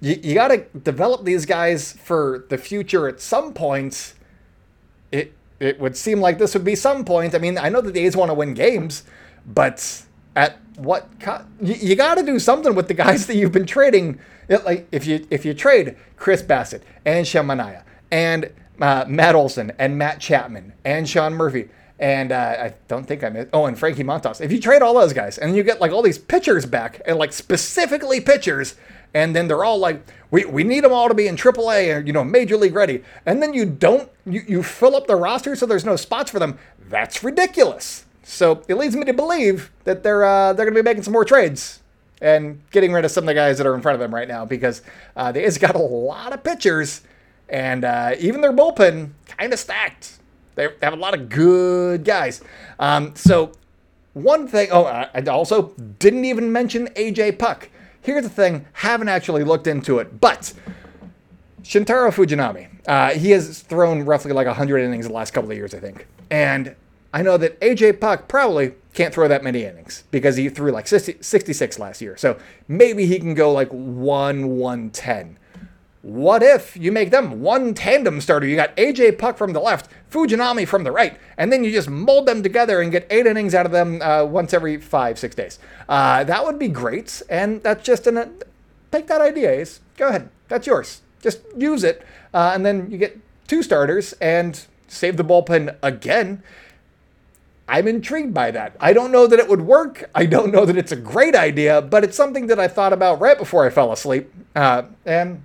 you, 0.00 0.18
you 0.22 0.34
got 0.34 0.48
to 0.48 0.58
develop 0.78 1.24
these 1.24 1.46
guys 1.46 1.92
for 1.92 2.44
the 2.48 2.58
future 2.58 3.08
at 3.08 3.20
some 3.20 3.52
point. 3.52 4.14
It 5.10 5.32
it 5.58 5.80
would 5.80 5.96
seem 5.96 6.20
like 6.20 6.38
this 6.38 6.54
would 6.54 6.64
be 6.64 6.74
some 6.74 7.04
point. 7.04 7.34
I 7.34 7.38
mean, 7.38 7.58
I 7.58 7.68
know 7.68 7.80
that 7.80 7.94
the 7.94 8.00
A's 8.00 8.16
want 8.16 8.30
to 8.30 8.34
win 8.34 8.54
games, 8.54 9.04
but 9.46 10.04
at 10.34 10.58
what 10.76 11.08
co- 11.18 11.44
you, 11.60 11.74
you 11.74 11.96
got 11.96 12.16
to 12.16 12.22
do 12.22 12.38
something 12.38 12.74
with 12.74 12.88
the 12.88 12.94
guys 12.94 13.26
that 13.26 13.36
you've 13.36 13.52
been 13.52 13.66
trading. 13.66 14.20
Like 14.48 14.86
if 14.92 15.06
you 15.06 15.26
if 15.30 15.44
you 15.44 15.54
trade 15.54 15.96
Chris 16.16 16.42
Bassitt 16.42 16.82
and 17.04 17.26
Manaea 17.26 17.82
and 18.10 18.50
uh, 18.80 19.04
Matt 19.08 19.34
Olson 19.34 19.72
and 19.78 19.96
Matt 19.98 20.20
Chapman 20.20 20.72
and 20.84 21.08
Sean 21.08 21.34
Murphy 21.34 21.68
and 21.98 22.30
uh, 22.30 22.56
I 22.58 22.74
don't 22.88 23.06
think 23.06 23.24
I 23.24 23.30
missed. 23.30 23.48
Oh, 23.52 23.66
and 23.66 23.78
Frankie 23.78 24.04
Montas. 24.04 24.40
If 24.40 24.52
you 24.52 24.60
trade 24.60 24.82
all 24.82 24.94
those 24.94 25.12
guys 25.12 25.38
and 25.38 25.56
you 25.56 25.62
get 25.62 25.80
like 25.80 25.92
all 25.92 26.02
these 26.02 26.18
pitchers 26.18 26.66
back 26.66 27.00
and 27.06 27.18
like 27.18 27.32
specifically 27.32 28.20
pitchers, 28.20 28.74
and 29.14 29.34
then 29.34 29.48
they're 29.48 29.64
all 29.64 29.78
like, 29.78 30.02
we, 30.30 30.44
we 30.44 30.62
need 30.62 30.84
them 30.84 30.92
all 30.92 31.08
to 31.08 31.14
be 31.14 31.26
in 31.26 31.36
AAA 31.36 31.96
and 31.96 32.06
you 32.06 32.12
know 32.12 32.22
major 32.22 32.56
league 32.56 32.74
ready, 32.74 33.02
and 33.24 33.42
then 33.42 33.54
you 33.54 33.64
don't 33.64 34.10
you, 34.26 34.42
you 34.46 34.62
fill 34.62 34.94
up 34.94 35.06
the 35.06 35.16
roster 35.16 35.56
so 35.56 35.64
there's 35.64 35.84
no 35.84 35.96
spots 35.96 36.30
for 36.30 36.38
them. 36.38 36.58
That's 36.88 37.24
ridiculous. 37.24 38.04
So 38.22 38.62
it 38.68 38.74
leads 38.74 38.96
me 38.96 39.04
to 39.04 39.14
believe 39.14 39.70
that 39.84 40.02
they're 40.02 40.24
uh, 40.24 40.52
they're 40.52 40.66
going 40.66 40.76
to 40.76 40.82
be 40.82 40.84
making 40.84 41.04
some 41.04 41.12
more 41.12 41.24
trades 41.24 41.80
and 42.20 42.60
getting 42.70 42.92
rid 42.92 43.04
of 43.04 43.10
some 43.10 43.24
of 43.24 43.28
the 43.28 43.34
guys 43.34 43.58
that 43.58 43.66
are 43.66 43.74
in 43.74 43.80
front 43.80 43.94
of 43.94 44.00
them 44.00 44.14
right 44.14 44.28
now 44.28 44.44
because 44.44 44.82
uh, 45.16 45.32
they 45.32 45.42
has 45.42 45.56
got 45.58 45.74
a 45.74 45.78
lot 45.78 46.32
of 46.32 46.42
pitchers 46.42 47.02
and 47.48 47.84
uh, 47.84 48.14
even 48.18 48.40
their 48.40 48.52
bullpen 48.52 49.10
kind 49.26 49.52
of 49.52 49.58
stacked. 49.58 50.18
They 50.54 50.68
have 50.82 50.92
a 50.94 50.96
lot 50.96 51.14
of 51.14 51.28
good 51.28 52.04
guys. 52.04 52.40
Um, 52.78 53.14
so 53.14 53.52
one 54.14 54.48
thing, 54.48 54.68
oh, 54.72 54.84
I 54.84 55.22
also 55.28 55.74
didn't 55.98 56.24
even 56.24 56.50
mention 56.50 56.88
AJ 56.88 57.38
Puk. 57.38 57.68
Here's 58.00 58.22
the 58.22 58.30
thing, 58.30 58.66
haven't 58.72 59.08
actually 59.08 59.44
looked 59.44 59.66
into 59.66 59.98
it, 59.98 60.20
but 60.20 60.54
Shintaro 61.62 62.10
Fujinami, 62.10 62.68
uh, 62.86 63.10
he 63.10 63.32
has 63.32 63.60
thrown 63.60 64.04
roughly 64.04 64.32
like 64.32 64.46
100 64.46 64.78
innings 64.78 65.06
the 65.06 65.12
last 65.12 65.32
couple 65.32 65.50
of 65.50 65.56
years, 65.56 65.74
I 65.74 65.80
think. 65.80 66.06
And 66.30 66.74
I 67.12 67.22
know 67.22 67.36
that 67.36 67.60
AJ 67.60 68.00
Puk 68.00 68.28
probably 68.28 68.74
can't 68.94 69.12
throw 69.12 69.28
that 69.28 69.42
many 69.42 69.64
innings 69.64 70.04
because 70.10 70.36
he 70.36 70.48
threw 70.48 70.70
like 70.70 70.88
60, 70.88 71.18
66 71.20 71.78
last 71.78 72.00
year. 72.00 72.16
So 72.16 72.38
maybe 72.68 73.06
he 73.06 73.18
can 73.18 73.34
go 73.34 73.52
like 73.52 73.68
1 73.70 74.48
110. 74.48 75.38
What 76.06 76.40
if 76.40 76.76
you 76.76 76.92
make 76.92 77.10
them 77.10 77.40
one 77.40 77.74
tandem 77.74 78.20
starter? 78.20 78.46
You 78.46 78.54
got 78.54 78.76
AJ 78.76 79.18
Puk 79.18 79.36
from 79.36 79.52
the 79.52 79.58
left, 79.58 79.90
Fujinami 80.08 80.64
from 80.64 80.84
the 80.84 80.92
right, 80.92 81.18
and 81.36 81.52
then 81.52 81.64
you 81.64 81.72
just 81.72 81.90
mold 81.90 82.26
them 82.26 82.44
together 82.44 82.80
and 82.80 82.92
get 82.92 83.08
eight 83.10 83.26
innings 83.26 83.56
out 83.56 83.66
of 83.66 83.72
them 83.72 84.00
uh, 84.00 84.24
once 84.24 84.54
every 84.54 84.80
five, 84.80 85.18
six 85.18 85.34
days. 85.34 85.58
Uh, 85.88 86.22
that 86.22 86.44
would 86.44 86.60
be 86.60 86.68
great. 86.68 87.22
And 87.28 87.60
that's 87.64 87.84
just 87.84 88.06
an. 88.06 88.18
Uh, 88.18 88.28
take 88.92 89.08
that 89.08 89.20
idea, 89.20 89.50
Ace. 89.50 89.80
Go 89.96 90.06
ahead. 90.06 90.28
That's 90.46 90.64
yours. 90.64 91.02
Just 91.22 91.40
use 91.56 91.82
it. 91.82 92.06
Uh, 92.32 92.52
and 92.54 92.64
then 92.64 92.88
you 92.88 92.98
get 92.98 93.18
two 93.48 93.64
starters 93.64 94.12
and 94.20 94.64
save 94.86 95.16
the 95.16 95.24
bullpen 95.24 95.74
again. 95.82 96.40
I'm 97.66 97.88
intrigued 97.88 98.32
by 98.32 98.52
that. 98.52 98.76
I 98.78 98.92
don't 98.92 99.10
know 99.10 99.26
that 99.26 99.40
it 99.40 99.48
would 99.48 99.62
work. 99.62 100.08
I 100.14 100.26
don't 100.26 100.52
know 100.52 100.64
that 100.66 100.78
it's 100.78 100.92
a 100.92 100.96
great 100.96 101.34
idea, 101.34 101.82
but 101.82 102.04
it's 102.04 102.16
something 102.16 102.46
that 102.46 102.60
I 102.60 102.68
thought 102.68 102.92
about 102.92 103.20
right 103.20 103.36
before 103.36 103.66
I 103.66 103.70
fell 103.70 103.90
asleep. 103.90 104.32
Uh, 104.54 104.84
and 105.04 105.42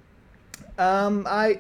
um, 0.78 1.26
I 1.30 1.60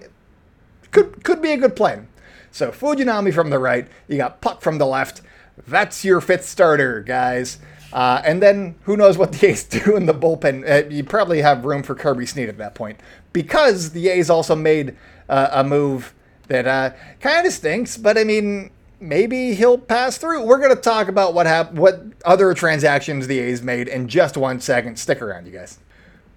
could 0.91 1.23
could 1.23 1.41
be 1.41 1.51
a 1.51 1.57
good 1.57 1.75
plan. 1.75 2.07
So 2.51 2.71
Fujinami 2.71 3.33
from 3.33 3.49
the 3.49 3.59
right, 3.59 3.87
you 4.07 4.17
got 4.17 4.41
Puk 4.41 4.61
from 4.61 4.77
the 4.77 4.85
left. 4.85 5.21
That's 5.67 6.03
your 6.03 6.21
fifth 6.21 6.45
starter, 6.45 7.01
guys. 7.01 7.59
Uh, 7.93 8.21
and 8.23 8.41
then 8.41 8.75
who 8.83 8.95
knows 8.95 9.17
what 9.17 9.33
the 9.33 9.47
A's 9.51 9.63
do 9.63 9.95
in 9.95 10.05
the 10.05 10.13
bullpen? 10.13 10.69
Uh, 10.69 10.87
you 10.89 11.03
probably 11.03 11.41
have 11.41 11.65
room 11.65 11.83
for 11.83 11.95
Kirby 11.95 12.25
Snead 12.25 12.49
at 12.49 12.57
that 12.57 12.75
point 12.75 12.99
because 13.33 13.91
the 13.91 14.09
A's 14.09 14.29
also 14.29 14.55
made 14.55 14.95
uh, 15.29 15.49
a 15.51 15.63
move 15.63 16.13
that 16.47 16.67
uh, 16.67 16.91
kind 17.19 17.45
of 17.45 17.53
stinks. 17.53 17.97
But 17.97 18.17
I 18.17 18.23
mean, 18.23 18.71
maybe 18.99 19.53
he'll 19.55 19.77
pass 19.77 20.17
through. 20.17 20.43
We're 20.45 20.59
going 20.59 20.75
to 20.75 20.81
talk 20.81 21.07
about 21.07 21.33
what 21.33 21.45
hap- 21.45 21.73
what 21.73 22.03
other 22.25 22.53
transactions 22.53 23.27
the 23.27 23.39
A's 23.39 23.61
made 23.61 23.87
in 23.87 24.07
just 24.07 24.37
one 24.37 24.59
second. 24.59 24.97
Stick 24.97 25.21
around, 25.21 25.45
you 25.45 25.51
guys. 25.51 25.79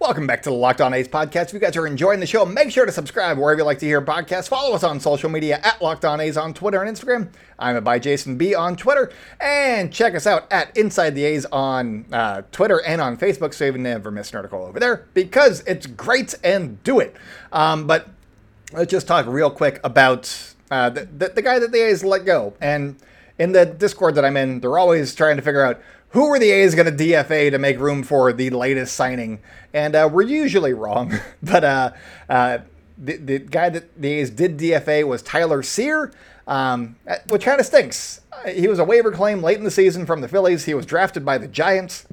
Welcome 0.01 0.27
back 0.27 0.43
to 0.43 0.51
the 0.51 0.57
Locked 0.57 0.81
On 0.81 0.93
A's 0.93 1.07
podcast. 1.07 1.47
If 1.47 1.53
you 1.55 1.61
guys 1.61 1.77
are 1.77 1.87
enjoying 1.87 2.19
the 2.19 2.27
show, 2.27 2.45
make 2.45 2.71
sure 2.71 2.85
to 2.85 2.91
subscribe 2.91 3.39
wherever 3.39 3.61
you 3.61 3.65
like 3.65 3.79
to 3.79 3.87
hear 3.87 4.03
podcasts. 4.03 4.49
Follow 4.49 4.75
us 4.75 4.83
on 4.83 4.99
social 4.99 5.31
media 5.31 5.61
at 5.63 5.81
Locked 5.81 6.05
On 6.05 6.21
A's 6.21 6.37
on 6.37 6.53
Twitter 6.53 6.83
and 6.83 6.95
Instagram. 6.95 7.29
I'm 7.59 7.77
at 7.77 7.85
by 7.85 8.01
Jason 8.01 8.37
B 8.37 8.55
on 8.57 8.77
Twitter. 8.77 9.13
And 9.41 9.93
check 9.93 10.15
us 10.15 10.27
out 10.27 10.51
at 10.53 10.77
Inside 10.77 11.11
the 11.11 11.25
A's 11.25 11.47
on 11.47 12.07
uh, 12.13 12.43
Twitter 12.51 12.83
and 12.83 13.01
on 13.01 13.17
Facebook 13.17 13.55
so 13.55 13.67
you 13.67 13.73
never 13.79 14.11
miss 14.11 14.31
an 14.33 14.37
article 14.39 14.65
over 14.65 14.81
there 14.81 15.07
because 15.15 15.61
it's 15.61 15.87
great 15.87 16.35
and 16.43 16.83
do 16.83 16.99
it. 16.99 17.15
Um, 17.53 17.87
but 17.87 18.09
let's 18.73 18.91
just 18.91 19.07
talk 19.07 19.27
real 19.27 19.51
quick 19.51 19.81
about 19.85 20.55
uh, 20.73 20.91
the, 20.91 21.05
the, 21.07 21.29
the 21.29 21.43
guy 21.43 21.61
that 21.61 21.71
the 21.71 21.79
A's 21.79 22.03
let 22.05 22.25
go. 22.27 22.55
And 22.61 22.97
in 23.39 23.53
the 23.53 23.65
Discord 23.65 24.17
that 24.17 24.25
I'm 24.25 24.37
in, 24.37 24.61
they're 24.61 24.77
always 24.77 25.15
trying 25.15 25.37
to 25.37 25.43
figure 25.43 25.65
out 25.65 25.81
who 26.15 26.27
are 26.27 26.39
the 26.39 26.51
A's 26.51 26.77
going 26.77 26.97
to 26.97 27.05
DFA 27.05 27.51
to 27.51 27.59
make 27.59 27.79
room 27.81 28.05
for 28.05 28.33
the 28.33 28.49
latest 28.51 28.95
signing, 28.95 29.41
and 29.73 29.97
uh, 29.97 30.09
we're 30.11 30.23
usually 30.23 30.73
wrong. 30.73 31.13
but 31.43 31.65
uh, 31.65 31.93
uh, 32.29 32.59
the, 32.97 33.17
the 33.17 33.39
guy 33.41 33.69
that 33.69 34.01
the 34.01 34.13
A's 34.13 34.31
did 34.31 34.57
DFA 34.57 35.07
was 35.09 35.23
Tyler 35.23 35.61
Cyr, 35.61 36.13
um, 36.47 36.95
which 37.29 37.45
kind 37.45 37.59
of 37.59 37.67
stinks. 37.67 38.21
He 38.49 38.69
was 38.69 38.79
a 38.79 38.85
waiver 38.85 39.11
claim 39.11 39.43
late 39.43 39.59
in 39.59 39.65
the 39.65 39.73
season 39.73 40.07
from 40.07 40.21
the 40.21 40.29
Phillies. 40.29 40.65
He 40.67 40.75
was 40.75 40.87
drafted 40.87 41.25
by 41.25 41.37
the 41.37 41.49
Giants. 41.49 42.07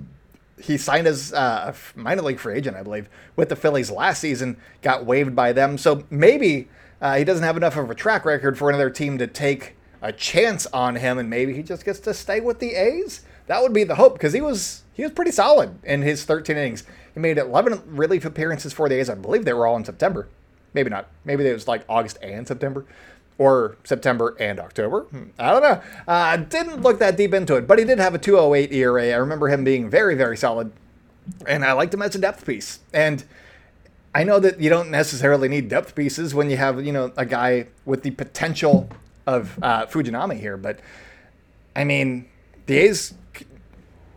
He 0.60 0.78
signed 0.78 1.06
as 1.06 1.32
uh, 1.32 1.72
a 1.74 2.00
minor 2.00 2.24
league 2.24 2.40
free 2.40 2.56
agent, 2.56 2.76
I 2.78 2.82
believe, 2.82 3.08
with 3.36 3.50
the 3.50 3.56
Phillies 3.56 3.92
last 3.92 4.20
season. 4.20 4.58
Got 4.82 5.06
waived 5.06 5.36
by 5.36 5.54
them, 5.54 5.78
so 5.78 6.06
maybe 6.10 6.70
uh, 7.02 7.18
he 7.18 7.24
doesn't 7.24 7.44
have 7.44 7.56
enough 7.56 7.78
of 7.78 7.92
a 7.92 7.96
track 7.96 8.26
record 8.26 8.58
for 8.58 8.70
another 8.70 8.90
team 8.90 9.20
to 9.20 9.28
take 9.28 9.76
a 10.02 10.12
chance 10.12 10.66
on 10.68 10.96
him, 10.96 11.20
and 11.20 11.30
maybe 11.30 11.54
he 11.54 11.62
just 11.62 11.86
gets 11.86 12.00
to 12.00 12.16
stay 12.16 12.40
with 12.40 12.58
the 12.58 12.74
A's. 12.74 13.22
That 13.52 13.62
would 13.62 13.74
be 13.74 13.84
the 13.84 13.96
hope 13.96 14.14
because 14.14 14.32
he 14.32 14.40
was 14.40 14.84
he 14.94 15.04
was 15.04 15.12
pretty 15.12 15.32
solid 15.32 15.78
in 15.84 16.04
his 16.04 16.24
13 16.24 16.56
innings. 16.56 16.86
He 17.14 17.20
made 17.20 17.38
11 17.38 17.82
relief 17.86 18.24
appearances 18.24 18.72
for 18.72 18.88
the 18.88 18.96
A's. 18.96 19.10
I 19.10 19.16
believe 19.16 19.44
they 19.44 19.52
were 19.52 19.68
all 19.68 19.76
in 19.76 19.84
September. 19.84 20.30
Maybe 20.74 20.90
not. 20.90 21.10
Maybe 21.26 21.46
it 21.46 21.52
was 21.52 21.68
like 21.68 21.84
August 21.90 22.18
and 22.24 22.48
September, 22.48 22.86
or 23.38 23.76
September 23.84 24.38
and 24.40 24.58
October. 24.58 25.02
Hmm, 25.02 25.24
I 25.38 25.52
don't 25.52 25.64
know. 25.64 25.82
Uh, 26.08 26.38
didn't 26.38 26.82
look 26.82 27.00
that 27.00 27.18
deep 27.18 27.34
into 27.34 27.58
it, 27.58 27.68
but 27.68 27.78
he 27.78 27.84
did 27.84 28.00
have 28.00 28.16
a 28.16 28.18
208 28.18 28.72
ERA. 28.72 29.12
I 29.12 29.18
remember 29.18 29.50
him 29.50 29.66
being 29.66 29.90
very 29.90 30.16
very 30.16 30.38
solid, 30.38 30.72
and 31.46 31.66
I 31.66 31.74
liked 31.74 31.94
him 31.94 32.02
as 32.02 32.16
a 32.16 32.20
depth 32.20 32.46
piece. 32.46 32.80
And 32.94 33.26
I 34.16 34.24
know 34.24 34.40
that 34.40 34.62
you 34.62 34.70
don't 34.70 34.90
necessarily 34.90 35.50
need 35.50 35.68
depth 35.68 35.94
pieces 35.94 36.34
when 36.34 36.50
you 36.50 36.56
have 36.56 36.86
you 36.86 36.94
know 36.94 37.12
a 37.18 37.26
guy 37.26 37.68
with 37.84 38.04
the 38.04 38.12
potential 38.12 38.88
of 39.28 39.60
uh, 39.62 39.88
Fujinami 39.88 40.40
here, 40.40 40.56
but 40.56 40.80
I 41.76 41.84
mean 41.84 42.28
the 42.65 42.78
A's 42.78 43.13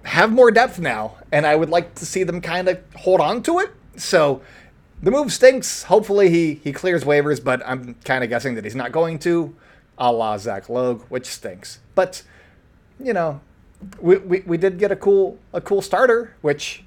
have 0.04 0.33
more 0.33 0.50
depth 0.50 0.78
now, 0.78 1.16
and 1.33 1.46
I 1.46 1.57
would 1.57 1.70
like 1.70 1.94
to 1.96 2.07
see 2.07 2.24
them 2.24 2.40
kind 2.40 2.68
of 2.68 2.78
hold 2.96 3.20
on 3.20 3.42
to 3.44 3.59
it. 3.59 3.70
So 3.96 4.42
the 5.02 5.11
move 5.11 5.33
stinks. 5.33 5.85
Hopefully 5.85 6.30
he 6.30 6.54
he 6.54 6.72
clears 6.72 7.04
waivers, 7.04 7.42
but 7.42 7.62
I'm 7.66 7.94
kind 8.04 8.22
of 8.22 8.30
guessing 8.30 8.54
that 8.54 8.64
he's 8.64 8.74
not 8.74 8.92
going 8.92 9.18
to, 9.20 9.54
a 9.98 10.12
la 10.12 10.38
Zach 10.38 10.68
Logue, 10.68 11.02
which 11.09 11.26
stinks. 11.26 11.80
But 11.94 12.22
you 13.00 13.12
know, 13.12 13.40
we, 14.00 14.16
we, 14.16 14.40
we 14.40 14.57
did 14.57 14.78
get 14.78 14.92
a 14.92 14.96
cool 14.96 15.38
a 15.52 15.61
cool 15.61 15.83
starter, 15.83 16.35
which 16.42 16.85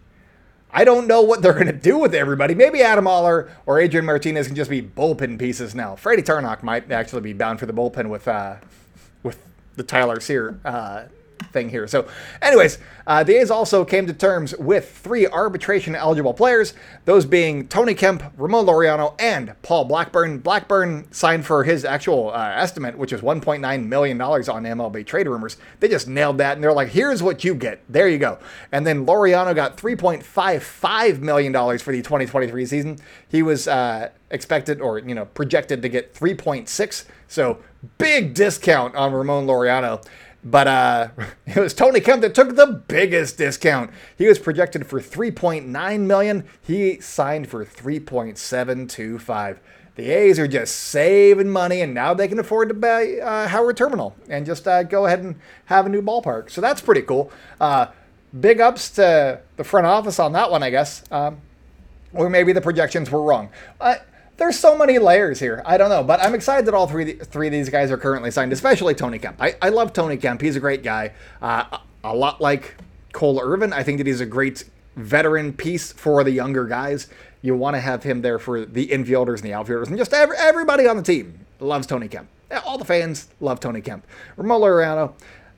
I 0.71 0.83
don't 0.83 1.07
know 1.07 1.21
what 1.21 1.41
they're 1.41 1.53
going 1.53 1.67
to 1.67 1.73
do 1.73 1.97
with 1.97 2.13
everybody. 2.13 2.53
Maybe 2.53 2.81
Adam 2.81 3.07
Oller 3.07 3.49
or 3.65 3.79
Adrian 3.79 4.05
Martinez 4.05 4.47
can 4.47 4.55
just 4.55 4.69
be 4.69 4.81
bullpen 4.81 5.39
pieces 5.39 5.73
now. 5.73 5.95
Freddy 5.95 6.21
Tarnok 6.21 6.61
might 6.61 6.91
actually 6.91 7.21
be 7.21 7.33
bound 7.33 7.59
for 7.59 7.65
the 7.65 7.73
bullpen 7.73 8.09
with 8.09 8.27
uh, 8.27 8.55
with 9.23 9.39
the 9.75 9.83
Tyler 9.83 10.19
Cyr 10.19 10.59
uh, 10.65 11.03
thing 11.57 11.69
here. 11.69 11.87
So, 11.87 12.07
anyways, 12.41 12.77
uh, 13.07 13.23
the 13.23 13.35
A's 13.37 13.49
also 13.49 13.83
came 13.83 14.05
to 14.05 14.13
terms 14.13 14.55
with 14.57 14.91
three 14.91 15.25
arbitration 15.25 15.95
eligible 15.95 16.33
players, 16.33 16.73
those 17.05 17.25
being 17.25 17.67
Tony 17.67 17.95
Kemp, 17.95 18.23
Ramon 18.37 18.65
Laureano, 18.65 19.15
and 19.17 19.55
Paul 19.63 19.85
Blackburn. 19.85 20.39
Blackburn 20.39 21.11
signed 21.11 21.45
for 21.45 21.63
his 21.63 21.83
actual 21.83 22.31
uh, 22.31 22.51
estimate, 22.55 22.97
which 22.97 23.11
is 23.11 23.21
$1.9 23.21 23.85
million 23.87 24.21
on 24.21 24.37
MLB 24.37 25.05
trade 25.05 25.27
rumors. 25.27 25.57
They 25.79 25.87
just 25.87 26.07
nailed 26.07 26.37
that, 26.37 26.55
and 26.55 26.63
they're 26.63 26.73
like, 26.73 26.89
here's 26.89 27.23
what 27.23 27.43
you 27.43 27.55
get. 27.55 27.81
There 27.89 28.07
you 28.07 28.19
go. 28.19 28.37
And 28.71 28.85
then 28.85 29.05
Laureano 29.05 29.55
got 29.55 29.77
$3.55 29.77 31.19
million 31.19 31.53
for 31.53 31.91
the 31.91 32.01
2023 32.01 32.65
season. 32.65 32.97
He 33.27 33.41
was 33.41 33.67
uh, 33.67 34.09
expected 34.29 34.79
or, 34.79 34.99
you 34.99 35.15
know, 35.15 35.25
projected 35.25 35.81
to 35.81 35.89
get 35.89 36.13
3.6. 36.13 37.05
So, 37.27 37.59
big 37.97 38.33
discount 38.33 38.95
on 38.95 39.13
Ramon 39.13 39.47
Laureano. 39.47 40.03
But 40.49 40.67
uh, 40.67 41.09
it 41.45 41.57
was 41.57 41.73
Tony 41.73 41.99
Kemp 41.99 42.21
that 42.21 42.33
took 42.33 42.55
the 42.55 42.83
biggest 42.87 43.37
discount. 43.37 43.91
He 44.17 44.27
was 44.27 44.39
projected 44.39 44.87
for 44.87 45.01
3.9 45.01 45.99
million. 46.01 46.45
He 46.61 46.99
signed 47.01 47.49
for 47.49 47.65
3.725. 47.65 49.57
The 49.95 50.11
A's 50.11 50.37
are 50.39 50.47
just 50.47 50.75
saving 50.75 51.49
money, 51.49 51.81
and 51.81 51.93
now 51.93 52.13
they 52.13 52.27
can 52.27 52.39
afford 52.39 52.69
to 52.69 52.75
buy 52.75 53.17
uh, 53.17 53.47
Howard 53.47 53.77
Terminal 53.77 54.15
and 54.29 54.45
just 54.45 54.67
uh, 54.67 54.83
go 54.83 55.07
ahead 55.07 55.19
and 55.19 55.35
have 55.65 55.87
a 55.87 55.89
new 55.89 56.03
ballpark. 56.03 56.51
So 56.51 56.61
that's 56.61 56.81
pretty 56.81 57.01
cool. 57.01 57.31
Uh, 57.59 57.87
big 58.39 58.61
ups 58.61 58.91
to 58.91 59.41
the 59.57 59.63
front 59.63 59.87
office 59.87 60.19
on 60.19 60.33
that 60.33 60.51
one, 60.51 60.61
I 60.61 60.69
guess. 60.69 61.03
Um, 61.11 61.41
or 62.13 62.29
maybe 62.29 62.53
the 62.53 62.61
projections 62.61 63.11
were 63.11 63.23
wrong. 63.23 63.49
There's 64.37 64.57
so 64.57 64.77
many 64.77 64.99
layers 64.99 65.39
here. 65.39 65.63
I 65.65 65.77
don't 65.77 65.89
know, 65.89 66.03
but 66.03 66.19
I'm 66.21 66.35
excited 66.35 66.65
that 66.67 66.73
all 66.75 66.87
three 66.87 67.13
three 67.13 67.47
of 67.47 67.53
these 67.53 67.69
guys 67.69 67.89
are 67.91 67.97
currently 67.97 68.29
signed, 68.29 68.53
especially 68.53 68.93
Tony 68.93 69.17
Kemp. 69.17 69.41
I, 69.41 69.55
I 69.61 69.69
love 69.69 69.93
Tony 69.93 70.15
Kemp. 70.15 70.41
He's 70.41 70.55
a 70.55 70.59
great 70.59 70.83
guy. 70.83 71.13
Uh, 71.41 71.79
a 72.03 72.15
lot 72.15 72.39
like 72.39 72.75
Cole 73.13 73.39
Irvin. 73.41 73.73
I 73.73 73.81
think 73.81 73.97
that 73.97 74.05
he's 74.05 74.21
a 74.21 74.25
great 74.27 74.63
veteran 74.95 75.53
piece 75.53 75.91
for 75.91 76.23
the 76.23 76.31
younger 76.31 76.65
guys. 76.65 77.07
You 77.41 77.55
want 77.55 77.75
to 77.75 77.79
have 77.79 78.03
him 78.03 78.21
there 78.21 78.37
for 78.37 78.65
the 78.65 78.87
infielders 78.87 79.37
and 79.37 79.43
the 79.43 79.53
outfielders, 79.53 79.89
and 79.89 79.97
just 79.97 80.13
every, 80.13 80.37
everybody 80.37 80.87
on 80.87 80.97
the 80.97 81.03
team 81.03 81.39
loves 81.59 81.87
Tony 81.87 82.07
Kemp. 82.07 82.27
All 82.65 82.77
the 82.77 82.85
fans 82.85 83.29
love 83.39 83.59
Tony 83.59 83.81
Kemp. 83.81 84.05
Ramon 84.37 84.61
Laureano, 84.61 85.13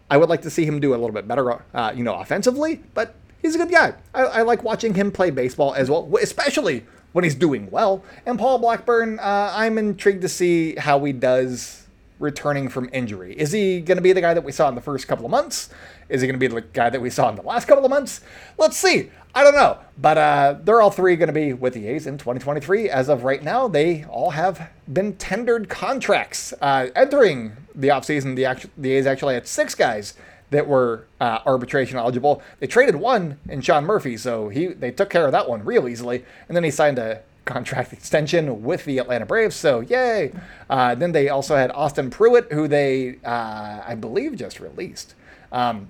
I 0.10 0.18
would 0.18 0.30
like 0.30 0.42
to 0.44 0.50
see 0.50 0.66
him 0.66 0.80
do 0.80 0.92
a 0.92 0.98
little 0.98 1.12
bit 1.12 1.28
better, 1.28 1.64
uh, 1.74 1.94
you 1.96 2.04
know, 2.04 2.16
offensively, 2.16 2.82
but 2.94 3.16
he's 3.42 3.56
a 3.56 3.58
good 3.58 3.72
guy. 3.72 3.94
I, 4.14 4.24
I 4.24 4.42
like 4.42 4.64
watching 4.64 4.94
him 4.94 5.12
play 5.12 5.30
baseball 5.30 5.74
as 5.74 5.90
well, 5.90 6.10
especially 6.22 6.86
when 7.12 7.24
he's 7.24 7.36
doing 7.36 7.70
well. 7.72 8.04
And 8.26 8.38
Paul 8.38 8.60
Blackburn, 8.60 9.20
uh, 9.20 9.52
I'm 9.54 9.78
intrigued 9.78 10.22
to 10.22 10.30
see 10.30 10.76
how 10.76 11.04
he 11.04 11.14
does 11.14 11.88
returning 12.20 12.68
from 12.68 12.90
injury. 12.92 13.34
Is 13.34 13.52
he 13.52 13.80
going 13.80 13.98
to 13.98 14.02
be 14.02 14.12
the 14.12 14.22
guy 14.22 14.34
that 14.34 14.44
we 14.44 14.52
saw 14.52 14.68
in 14.70 14.76
the 14.76 14.82
first 14.82 15.08
couple 15.08 15.26
of 15.26 15.32
months? 15.32 15.70
Is 16.10 16.22
he 16.22 16.28
going 16.28 16.40
to 16.40 16.50
be 16.50 16.54
the 16.54 16.62
guy 16.62 16.90
that 16.90 17.02
we 17.02 17.10
saw 17.10 17.30
in 17.30 17.36
the 17.36 17.42
last 17.42 17.66
couple 17.66 17.86
of 17.86 17.90
months? 17.90 18.22
Let's 18.58 18.78
see. 18.78 19.10
I 19.34 19.44
don't 19.44 19.56
know. 19.56 19.78
But 19.98 20.18
uh, 20.18 20.56
they're 20.64 20.82
all 20.82 20.92
three 20.92 21.16
going 21.16 21.28
to 21.28 21.34
be 21.34 21.54
with 21.54 21.74
the 21.74 21.88
A's 21.88 22.08
in 22.08 22.18
2023. 22.18 22.90
As 22.90 23.10
of 23.10 23.24
right 23.24 23.42
now, 23.42 23.68
they 23.68 24.04
all 24.06 24.32
have 24.32 24.70
been 24.92 25.16
tendered 25.16 25.70
contracts. 25.70 26.54
Uh, 26.62 26.88
entering 26.96 27.54
the 27.74 27.88
offseason, 27.88 28.36
the, 28.36 28.70
the 28.78 28.92
A's 28.92 29.06
actually 29.06 29.36
had 29.36 29.48
six 29.48 29.74
guys 29.74 30.16
that 30.52 30.68
were 30.68 31.06
uh, 31.20 31.40
arbitration 31.46 31.98
eligible. 31.98 32.42
They 32.60 32.68
traded 32.68 32.96
one 32.96 33.38
in 33.48 33.62
Sean 33.62 33.86
Murphy, 33.86 34.18
so 34.18 34.50
he 34.50 34.68
they 34.68 34.92
took 34.92 35.10
care 35.10 35.26
of 35.26 35.32
that 35.32 35.50
one 35.50 35.64
real 35.64 35.88
easily, 35.88 36.26
and 36.48 36.56
then 36.56 36.64
he 36.64 36.72
signed 36.72 37.00
a 37.00 37.22
contract 37.46 37.94
extension 37.94 38.64
with 38.64 38.86
the 38.86 39.00
Atlanta 39.00 39.26
Braves. 39.26 39.56
So 39.56 39.80
yay! 39.80 40.32
Uh, 40.70 40.96
then 40.96 41.12
they 41.12 41.30
also 41.30 41.56
had 41.56 41.72
Austin 41.72 42.10
Pruitt, 42.10 42.52
who 42.52 42.68
they 42.68 43.18
uh, 43.26 43.82
I 43.86 43.96
believe 43.96 44.36
just 44.36 44.60
released. 44.60 45.16
Um, 45.52 45.90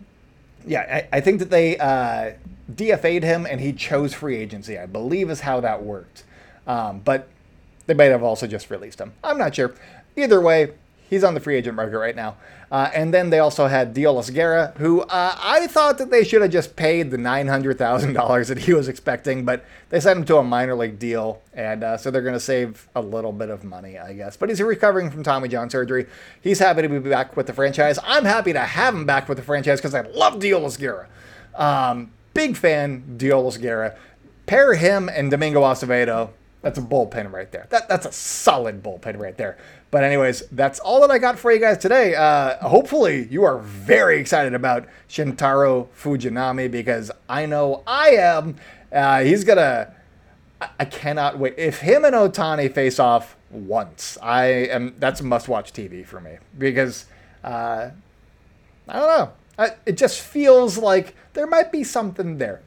yeah, 0.65 1.03
I, 1.11 1.17
I, 1.17 1.21
think 1.21 1.39
that 1.39 1.49
they 1.49 1.77
uh, 1.77 2.33
DFA'd 2.73 3.23
him 3.23 3.45
and 3.45 3.59
he 3.59 3.73
chose 3.73 4.13
free 4.13 4.37
agency. 4.37 4.77
I 4.77 4.85
believe 4.85 5.29
is 5.29 5.41
how 5.41 5.59
that 5.61 5.83
worked. 5.83 6.23
Um, 6.67 6.99
but 6.99 7.27
they 7.87 7.93
might 7.93 8.05
have 8.05 8.23
also 8.23 8.45
just 8.45 8.69
released 8.69 8.99
him. 9.01 9.13
I'm 9.23 9.37
not 9.37 9.55
sure. 9.55 9.73
Either 10.15 10.39
way, 10.39 10.73
he's 11.09 11.23
on 11.23 11.33
the 11.33 11.39
free 11.39 11.55
agent 11.55 11.75
market 11.75 11.97
right 11.97 12.15
now. 12.15 12.37
Uh, 12.71 12.89
and 12.93 13.11
then 13.11 13.31
they 13.31 13.39
also 13.39 13.65
had 13.65 13.95
Deolis 13.95 14.31
Guerra, 14.31 14.73
who 14.77 15.01
uh, 15.01 15.35
I 15.41 15.65
thought 15.67 15.97
that 15.97 16.11
they 16.11 16.23
should 16.23 16.43
have 16.43 16.51
just 16.51 16.75
paid 16.75 17.09
the 17.09 17.17
$900,000 17.17 18.47
that 18.47 18.57
he 18.59 18.73
was 18.73 18.87
expecting, 18.87 19.43
but 19.43 19.65
they 19.89 19.99
sent 19.99 20.19
him 20.19 20.25
to 20.25 20.37
a 20.37 20.43
minor 20.43 20.75
league 20.75 20.99
deal, 20.99 21.41
and 21.51 21.83
uh, 21.83 21.97
so 21.97 22.11
they're 22.11 22.21
going 22.21 22.35
to 22.35 22.39
save 22.39 22.87
a 22.95 23.01
little 23.01 23.31
bit 23.31 23.49
of 23.49 23.63
money, 23.63 23.97
I 23.97 24.13
guess. 24.13 24.37
But 24.37 24.49
he's 24.49 24.61
recovering 24.61 25.09
from 25.09 25.23
Tommy 25.23 25.49
John 25.49 25.69
surgery. 25.71 26.05
He's 26.41 26.59
happy 26.59 26.83
to 26.83 26.89
be 26.89 26.99
back 26.99 27.35
with 27.35 27.47
the 27.47 27.53
franchise. 27.53 27.97
I'm 28.03 28.25
happy 28.25 28.53
to 28.53 28.59
have 28.59 28.93
him 28.93 29.05
back 29.07 29.27
with 29.27 29.39
the 29.39 29.43
franchise 29.43 29.79
because 29.79 29.95
I 29.95 30.01
love 30.01 30.35
Deolis 30.35 30.77
Guerra. 30.77 31.07
Um, 31.55 32.11
big 32.35 32.55
fan, 32.55 33.15
Deolis 33.17 33.59
Guerra. 33.59 33.97
Pair 34.45 34.75
him 34.75 35.09
and 35.09 35.31
Domingo 35.31 35.61
Acevedo. 35.61 36.29
That's 36.61 36.77
a 36.77 36.81
bullpen 36.81 37.31
right 37.31 37.49
there. 37.51 37.67
That, 37.69 37.87
that's 37.87 38.05
a 38.05 38.11
solid 38.11 38.83
bullpen 38.83 39.17
right 39.17 39.37
there. 39.37 39.57
But 39.91 40.03
anyways, 40.03 40.41
that's 40.51 40.79
all 40.79 41.01
that 41.01 41.11
I 41.11 41.17
got 41.17 41.39
for 41.39 41.51
you 41.51 41.59
guys 41.59 41.77
today. 41.77 42.15
Uh, 42.15 42.57
hopefully, 42.67 43.27
you 43.31 43.43
are 43.45 43.59
very 43.59 44.19
excited 44.19 44.53
about 44.53 44.85
Shintaro 45.07 45.87
Fujinami 45.97 46.69
because 46.69 47.11
I 47.29 47.45
know 47.45 47.83
I 47.87 48.09
am. 48.09 48.57
Uh, 48.91 49.21
he's 49.23 49.43
gonna. 49.43 49.93
I 50.77 50.83
cannot 50.83 51.39
wait. 51.39 51.53
If 51.57 51.79
him 51.79 52.03
and 52.03 52.13
Ohtani 52.13 52.73
face 52.73 52.99
off 52.99 53.37
once, 53.49 54.17
I 54.21 54.45
am. 54.45 54.95
That's 54.99 55.21
must-watch 55.21 55.71
TV 55.71 56.05
for 56.05 56.19
me 56.19 56.39
because 56.57 57.05
uh, 57.43 57.91
I 58.89 58.99
don't 58.99 59.17
know. 59.17 59.31
I, 59.57 59.71
it 59.85 59.97
just 59.97 60.19
feels 60.19 60.77
like 60.77 61.15
there 61.33 61.47
might 61.47 61.71
be 61.71 61.85
something 61.85 62.37
there. 62.37 62.61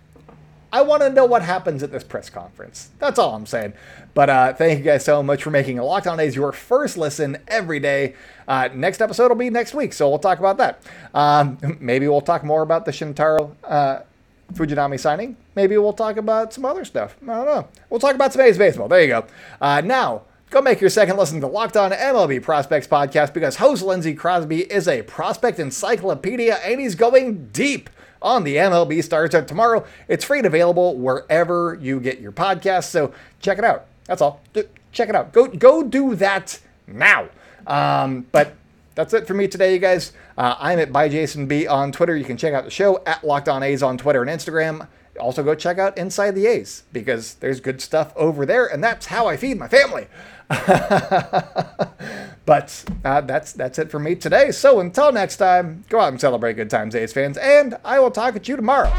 I 0.73 0.83
want 0.83 1.03
to 1.03 1.11
know 1.11 1.27
what 1.27 1.43
happens 1.43 1.83
at 1.83 1.93
this 1.93 2.03
press 2.03 2.31
conference. 2.31 2.91
That's 2.99 3.19
all 3.19 3.35
I'm 3.35 3.45
saying. 3.45 3.75
But 4.15 4.31
uh, 4.31 4.53
thank 4.55 4.79
you 4.79 4.85
guys 4.85 5.05
so 5.05 5.23
much 5.23 5.43
for 5.43 5.51
making 5.51 5.77
Locked 5.77 6.07
On 6.07 6.19
A's 6.19 6.35
your 6.35 6.51
first 6.53 6.97
listen 6.97 7.37
every 7.47 7.79
day. 7.79 8.15
Uh, 8.49 8.71
next 8.75 9.03
episode 9.03 9.29
will 9.29 9.37
be 9.37 9.51
next 9.51 9.75
week, 9.75 9.93
so 9.93 10.09
we'll 10.09 10.19
talk 10.19 10.39
about 10.39 10.57
that. 10.59 10.83
Um, 11.15 11.59
maybe 11.79 12.09
we'll 12.09 12.23
talk 12.23 12.43
more 12.43 12.63
about 12.63 12.87
the 12.87 12.91
Shintaro 12.91 13.55
uh, 13.65 14.01
Fujinami 14.55 14.99
signing. 14.99 15.37
Maybe 15.55 15.77
we'll 15.77 15.93
talk 15.93 16.17
about 16.17 16.55
some 16.55 16.65
other 16.65 16.85
stuff. 16.85 17.17
I 17.23 17.27
don't 17.27 17.45
know. 17.45 17.69
We'll 17.91 18.01
talk 18.01 18.15
about 18.15 18.33
some 18.33 18.43
A's 18.43 18.57
baseball. 18.57 18.89
There 18.89 19.03
you 19.03 19.09
go. 19.09 19.27
Uh, 19.61 19.83
now, 19.83 20.23
Go 20.53 20.61
make 20.61 20.83
your 20.83 20.91
second 20.91 21.17
listen 21.17 21.41
to 21.41 21.47
Locked 21.47 21.79
On 21.79 21.93
MLB 21.93 22.43
Prospects 22.43 22.87
podcast 22.87 23.33
because 23.33 23.57
host 23.57 23.83
Lindsey 23.83 24.13
Crosby 24.13 24.71
is 24.71 24.87
a 24.87 25.01
prospect 25.01 25.59
encyclopedia 25.59 26.57
and 26.57 26.79
he's 26.79 26.95
going 26.95 27.47
deep 27.55 27.89
on 28.23 28.45
the 28.45 28.57
MLB 28.57 29.03
starts 29.03 29.35
out 29.35 29.49
tomorrow. 29.49 29.85
It's 30.09 30.25
free 30.25 30.39
and 30.39 30.47
available 30.47 30.97
wherever 30.97 31.79
you 31.81 32.01
get 32.01 32.21
your 32.21 32.33
podcasts, 32.33 32.85
so 32.91 33.13
check 33.41 33.59
it 33.59 33.65
out. 33.65 33.87
That's 34.07 34.23
all. 34.23 34.41
Check 34.93 35.09
it 35.09 35.15
out. 35.15 35.33
Go 35.33 35.47
go 35.47 35.83
do 35.83 36.15
that 36.17 36.61
now. 36.87 37.29
Um, 37.67 38.27
but 38.33 38.55
that's 38.95 39.15
it 39.15 39.27
for 39.27 39.35
me 39.35 39.49
today, 39.49 39.73
you 39.73 39.79
guys. 39.79 40.13
Uh, 40.37 40.57
I'm 40.59 40.79
at 40.79 40.93
by 40.93 41.09
Jason 41.09 41.47
B 41.47 41.67
on 41.67 41.93
Twitter. 41.93 42.17
You 42.17 42.25
can 42.25 42.37
check 42.37 42.53
out 42.55 42.65
the 42.65 42.71
show 42.71 43.03
at 43.07 43.25
Locked 43.25 43.49
On 43.49 43.63
A's 43.63 43.83
on 43.83 43.97
Twitter 43.97 44.23
and 44.23 44.31
Instagram. 44.31 44.87
Also, 45.21 45.43
go 45.43 45.55
check 45.55 45.79
out 45.79 45.97
Inside 45.99 46.35
the 46.35 46.47
A's 46.47 46.85
because 46.93 47.35
there's 47.35 47.61
good 47.61 47.81
stuff 47.81 48.13
over 48.17 48.47
there, 48.47 48.67
and 48.67 48.83
that's 48.83 49.07
how 49.07 49.27
I 49.27 49.37
feed 49.37 49.59
my 49.59 49.69
family. 49.69 50.07
but 52.47 52.85
uh, 53.05 53.21
that's 53.23 53.53
that's 53.53 53.79
it 53.79 53.91
for 53.91 53.99
me 53.99 54.15
today. 54.15 54.51
So 54.51 54.81
until 54.81 55.13
next 55.13 55.37
time, 55.37 55.85
go 55.89 56.01
out 56.01 56.09
and 56.09 56.21
celebrate 56.21 56.55
good 56.55 56.71
times, 56.71 56.95
A's 56.95 57.13
fans, 57.13 57.37
and 57.39 57.77
I 57.85 58.01
will 58.01 58.11
talk 58.11 58.37
at 58.37 58.49
you 58.49 58.57
tomorrow. 58.57 58.91